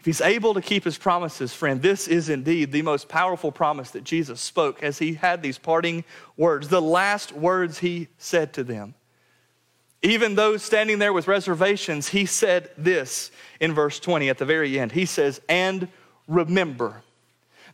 He's 0.06 0.20
able 0.20 0.54
to 0.54 0.60
keep 0.60 0.84
his 0.84 0.96
promises, 0.96 1.52
friend, 1.52 1.82
this 1.82 2.06
is 2.06 2.28
indeed 2.28 2.70
the 2.70 2.82
most 2.82 3.08
powerful 3.08 3.50
promise 3.50 3.90
that 3.90 4.04
Jesus 4.04 4.40
spoke 4.40 4.80
as 4.80 5.00
he 5.00 5.14
had 5.14 5.42
these 5.42 5.58
parting 5.58 6.04
words, 6.36 6.68
the 6.68 6.80
last 6.80 7.32
words 7.32 7.80
he 7.80 8.06
said 8.16 8.52
to 8.52 8.62
them. 8.62 8.94
Even 10.02 10.36
those 10.36 10.62
standing 10.62 11.00
there 11.00 11.12
with 11.12 11.26
reservations, 11.26 12.06
he 12.06 12.24
said 12.24 12.70
this 12.78 13.32
in 13.58 13.74
verse 13.74 13.98
20 13.98 14.28
at 14.30 14.38
the 14.38 14.44
very 14.44 14.78
end. 14.78 14.92
He 14.92 15.06
says, 15.06 15.40
and 15.48 15.88
remember. 16.28 17.02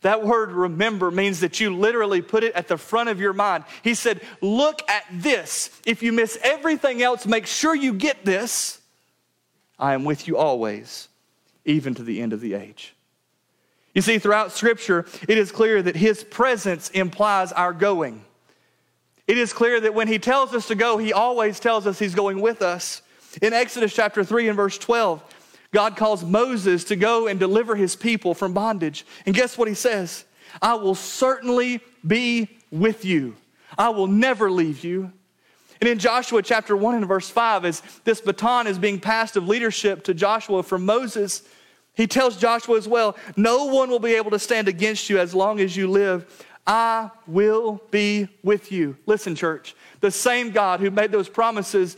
That 0.01 0.25
word 0.25 0.53
remember 0.53 1.11
means 1.11 1.40
that 1.40 1.61
you 1.61 1.77
literally 1.77 2.23
put 2.23 2.45
it 2.45 2.55
at 2.55 2.66
the 2.66 2.79
front 2.79 3.11
of 3.11 3.21
your 3.21 3.35
mind. 3.35 3.64
He 3.83 3.92
said, 3.92 4.23
Look 4.40 4.81
at 4.88 5.05
this. 5.12 5.68
If 5.85 6.03
you 6.03 6.12
miss 6.12 6.38
everything 6.42 7.03
else, 7.03 7.27
make 7.27 7.47
sure 7.47 7.75
you 7.75 7.92
get 7.92 8.25
this. 8.25 8.81
I 9.79 9.92
am 9.92 10.05
with 10.05 10.27
you 10.27 10.38
always, 10.38 11.09
even 11.64 11.94
to 11.94 12.03
the 12.03 12.20
end 12.20 12.33
of 12.33 12.40
the 12.40 12.55
age. 12.55 12.94
You 13.94 14.03
see, 14.03 14.18
throughout 14.18 14.53
Scripture, 14.53 15.07
it 15.29 15.37
is 15.38 15.53
clear 15.53 15.83
that 15.83 15.96
His 15.96 16.25
presence 16.25 16.88
implies 16.90 17.53
our 17.53 17.72
going. 17.72 18.25
It 19.27 19.38
is 19.38 19.53
clear 19.53 19.81
that 19.81 19.94
when 19.94 20.09
he 20.09 20.18
tells 20.18 20.53
us 20.53 20.68
to 20.68 20.75
go, 20.75 20.98
he 20.98 21.12
always 21.12 21.61
tells 21.61 21.87
us 21.87 21.98
he's 21.98 22.14
going 22.14 22.40
with 22.40 22.61
us. 22.61 23.03
In 23.40 23.53
Exodus 23.53 23.94
chapter 23.94 24.25
3 24.25 24.48
and 24.48 24.57
verse 24.57 24.77
12, 24.79 25.22
God 25.72 25.96
calls 25.96 26.25
Moses 26.25 26.85
to 26.85 26.96
go 26.96 27.29
and 27.29 27.38
deliver 27.38 27.77
his 27.77 27.96
people 27.96 28.35
from 28.35 28.53
bondage. 28.53 29.07
And 29.25 29.35
guess 29.35 29.57
what 29.57 29.68
he 29.68 29.75
says? 29.75 30.25
I 30.61 30.75
will 30.75 30.94
certainly 30.94 31.81
be 32.07 32.48
with 32.70 33.05
you. 33.05 33.37
I 33.79 33.88
will 33.90 34.09
never 34.09 34.51
leave 34.51 34.85
you. 34.85 35.12
And 35.81 35.88
in 35.88 35.98
Joshua 35.98 36.42
chapter 36.42 36.77
1 36.77 36.96
and 36.96 37.09
verse 37.09 37.31
5, 37.31 37.64
as 37.64 37.83
this 38.05 38.20
baton 38.20 38.66
is 38.66 38.79
being 38.79 39.01
passed 39.01 39.37
of 39.37 39.48
leadership 39.48 40.05
to 40.05 40.14
Joshua 40.14 40.62
from 40.62 40.85
Moses, 40.85 41.42
he 41.94 42.07
tells 42.07 42.37
Joshua 42.37 42.78
as 42.78 42.88
well, 42.88 43.16
No 43.37 43.66
one 43.66 43.90
will 43.90 43.98
be 43.98 44.14
able 44.14 44.31
to 44.31 44.38
stand 44.38 44.68
against 44.68 45.11
you 45.11 45.18
as 45.18 45.35
long 45.35 45.61
as 45.61 45.76
you 45.76 45.88
live. 45.88 46.44
I 46.66 47.11
will 47.26 47.83
be 47.90 48.28
with 48.42 48.70
you. 48.70 48.96
Listen, 49.07 49.35
church, 49.35 49.74
the 50.00 50.11
same 50.11 50.52
God 50.52 50.81
who 50.81 50.90
made 50.90 51.11
those 51.11 51.28
promises 51.28 51.96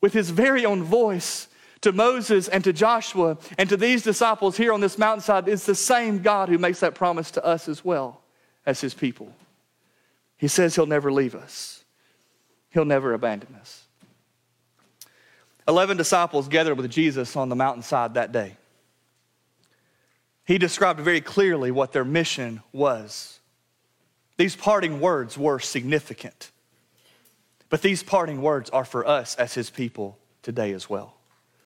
with 0.00 0.12
his 0.12 0.30
very 0.30 0.66
own 0.66 0.82
voice 0.82 1.48
to 1.80 1.92
Moses 1.92 2.48
and 2.48 2.62
to 2.64 2.72
Joshua 2.72 3.38
and 3.58 3.68
to 3.68 3.76
these 3.76 4.02
disciples 4.02 4.56
here 4.56 4.72
on 4.72 4.80
this 4.80 4.98
mountainside 4.98 5.48
is 5.48 5.66
the 5.66 5.74
same 5.74 6.20
God 6.20 6.48
who 6.48 6.58
makes 6.58 6.80
that 6.80 6.94
promise 6.94 7.30
to 7.32 7.44
us 7.44 7.68
as 7.68 7.84
well 7.84 8.22
as 8.66 8.80
his 8.80 8.94
people. 8.94 9.34
He 10.36 10.48
says 10.48 10.74
he'll 10.74 10.86
never 10.86 11.12
leave 11.12 11.34
us, 11.34 11.84
he'll 12.70 12.84
never 12.84 13.14
abandon 13.14 13.54
us. 13.54 13.84
Eleven 15.66 15.96
disciples 15.96 16.48
gathered 16.48 16.76
with 16.76 16.90
Jesus 16.90 17.36
on 17.36 17.48
the 17.48 17.56
mountainside 17.56 18.14
that 18.14 18.32
day. 18.32 18.56
He 20.44 20.58
described 20.58 21.00
very 21.00 21.20
clearly 21.20 21.70
what 21.70 21.92
their 21.92 22.04
mission 22.04 22.62
was. 22.72 23.40
These 24.36 24.56
parting 24.56 25.00
words 25.00 25.38
were 25.38 25.58
significant. 25.58 26.50
But 27.70 27.82
these 27.82 28.02
parting 28.02 28.42
words 28.42 28.68
are 28.70 28.84
for 28.84 29.06
us 29.06 29.34
as 29.36 29.54
his 29.54 29.70
people 29.70 30.18
today 30.42 30.72
as 30.72 30.88
well. 30.90 31.13